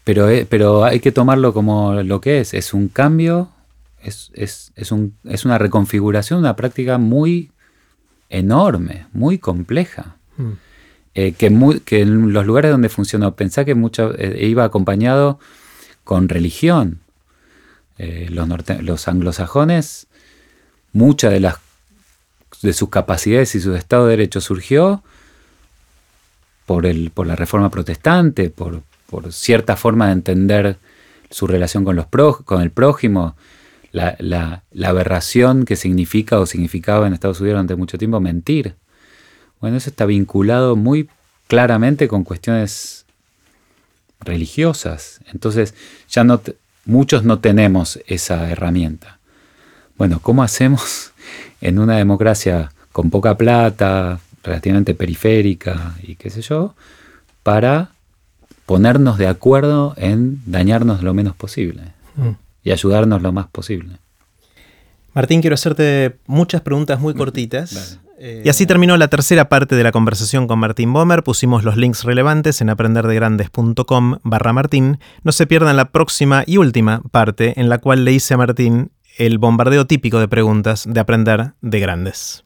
Pero, 0.05 0.29
eh, 0.29 0.47
pero 0.49 0.85
hay 0.85 1.01
que 1.01 1.13
tomarlo 1.13 1.53
como 1.53 1.95
lo 2.03 2.21
que 2.21 2.41
es, 2.41 2.55
es 2.55 2.75
un 2.75 2.89
cambio, 2.89 3.51
es, 4.03 4.31
es, 4.35 4.73
es, 4.77 4.93
un, 4.93 5.15
es 5.25 5.45
una 5.45 5.59
reconfiguración, 5.59 6.41
una 6.41 6.57
práctica 6.57 6.99
muy 6.99 7.51
enorme, 8.29 9.07
muy 9.13 9.39
compleja. 9.39 10.17
Mm. 10.37 10.51
Eh, 11.15 11.33
que, 11.33 11.51
muy, 11.51 11.81
que, 11.81 12.01
en 12.01 12.33
los 12.33 12.47
lugares 12.47 12.71
donde 12.71 12.89
funcionó, 12.89 13.35
pensá 13.37 13.67
que 13.67 13.75
mucho, 13.75 14.15
eh, 14.17 14.47
iba 14.47 14.65
acompañado 14.65 15.39
con 16.05 16.29
religión. 16.29 17.01
los, 17.99 18.49
los 18.81 19.09
anglosajones, 19.09 20.07
muchas 20.93 21.33
de 21.33 21.41
las 21.41 21.59
de 22.63 22.73
sus 22.73 22.89
capacidades 22.89 23.55
y 23.55 23.61
su 23.61 23.75
estado 23.75 24.07
de 24.07 24.13
derecho 24.13 24.41
surgió 24.41 25.03
por, 26.67 26.87
el, 26.87 27.11
por 27.11 27.27
la 27.27 27.37
reforma 27.37 27.71
protestante, 27.71 28.51
por, 28.51 28.83
por 29.11 29.33
cierta 29.33 29.77
forma 29.77 30.07
de 30.07 30.13
entender 30.13 30.77
su 31.31 31.47
relación 31.47 31.85
con, 31.85 31.97
los 31.97 32.07
con 32.45 32.63
el 32.63 32.71
prójimo, 32.71 33.37
la, 33.93 34.63
aberración 34.85 35.65
que 35.65 35.77
significa 35.77 36.41
o 36.41 36.47
significaba 36.47 37.07
en 37.07 37.13
Estados 37.13 37.41
Unidos 37.41 37.55
durante 37.55 37.77
mucho 37.77 37.99
tiempo 37.99 38.21
mentir. 38.21 38.75
Bueno, 39.61 39.77
eso 39.77 39.91
está 39.91 40.07
vinculado 40.07 40.75
muy 40.77 41.09
claramente 41.47 42.09
con 42.09 42.25
cuestiones 42.25 43.05
religiosas. 44.21 45.21
Entonces, 45.33 45.75
ya 46.09 46.25
no 46.25 46.41
muchos 46.85 47.23
no 47.23 47.39
tenemos 47.39 48.01
esa 48.07 48.51
herramienta. 48.51 49.19
Bueno, 49.97 50.19
¿cómo 50.21 50.43
hacemos 50.43 51.13
en 51.61 51.79
una 51.79 51.97
democracia 51.97 52.73
con 52.93 53.11
poca 53.11 53.37
plata, 53.37 54.21
relativamente 54.43 54.95
periférica 54.95 55.95
y 56.03 56.17
qué 56.17 56.31
sé 56.31 56.43
yo, 56.43 56.75
para 57.43 57.91
ponernos 58.67 59.19
de 59.19 59.29
acuerdo 59.29 59.95
en 59.97 60.41
dañarnos 60.47 61.03
lo 61.03 61.15
menos 61.15 61.37
posible 61.37 61.83
mm. 62.17 62.31
Y 62.63 62.71
ayudarnos 62.71 63.23
lo 63.23 63.33
más 63.33 63.49
posible. 63.49 63.99
Martín, 65.15 65.41
quiero 65.41 65.55
hacerte 65.55 66.19
muchas 66.27 66.63
preguntas 66.63 67.01
muy 67.01 67.15
cortitas. 67.15 68.01
Y 68.45 68.49
así 68.49 68.67
terminó 68.67 68.97
la 68.97 69.09
tercera 69.09 69.49
parte 69.49 69.75
de 69.75 69.83
la 69.83 69.91
conversación 69.91 70.47
con 70.47 70.61
Martín 70.61 70.93
Bomer. 70.93 71.25
Pusimos 71.25 71.65
los 71.65 71.77
links 71.77 72.05
relevantes 72.05 72.61
en 72.61 72.71
aprenderdegrandes.com 72.71 74.19
barra 74.23 74.53
Martín. 74.53 75.01
No 75.25 75.33
se 75.33 75.49
pierdan 75.49 75.77
la 75.77 75.91
próxima 75.91 76.45
y 76.47 76.59
última 76.59 77.03
parte 77.11 77.59
en 77.61 77.69
la 77.69 77.79
cual 77.79 78.05
le 78.05 78.13
hice 78.13 78.35
a 78.35 78.37
Martín 78.37 78.93
el 79.19 79.39
bombardeo 79.39 79.89
típico 79.89 80.21
de 80.21 80.29
preguntas 80.29 80.85
de 80.89 81.01
aprender 81.01 81.55
de 81.61 81.81
grandes. 81.81 82.45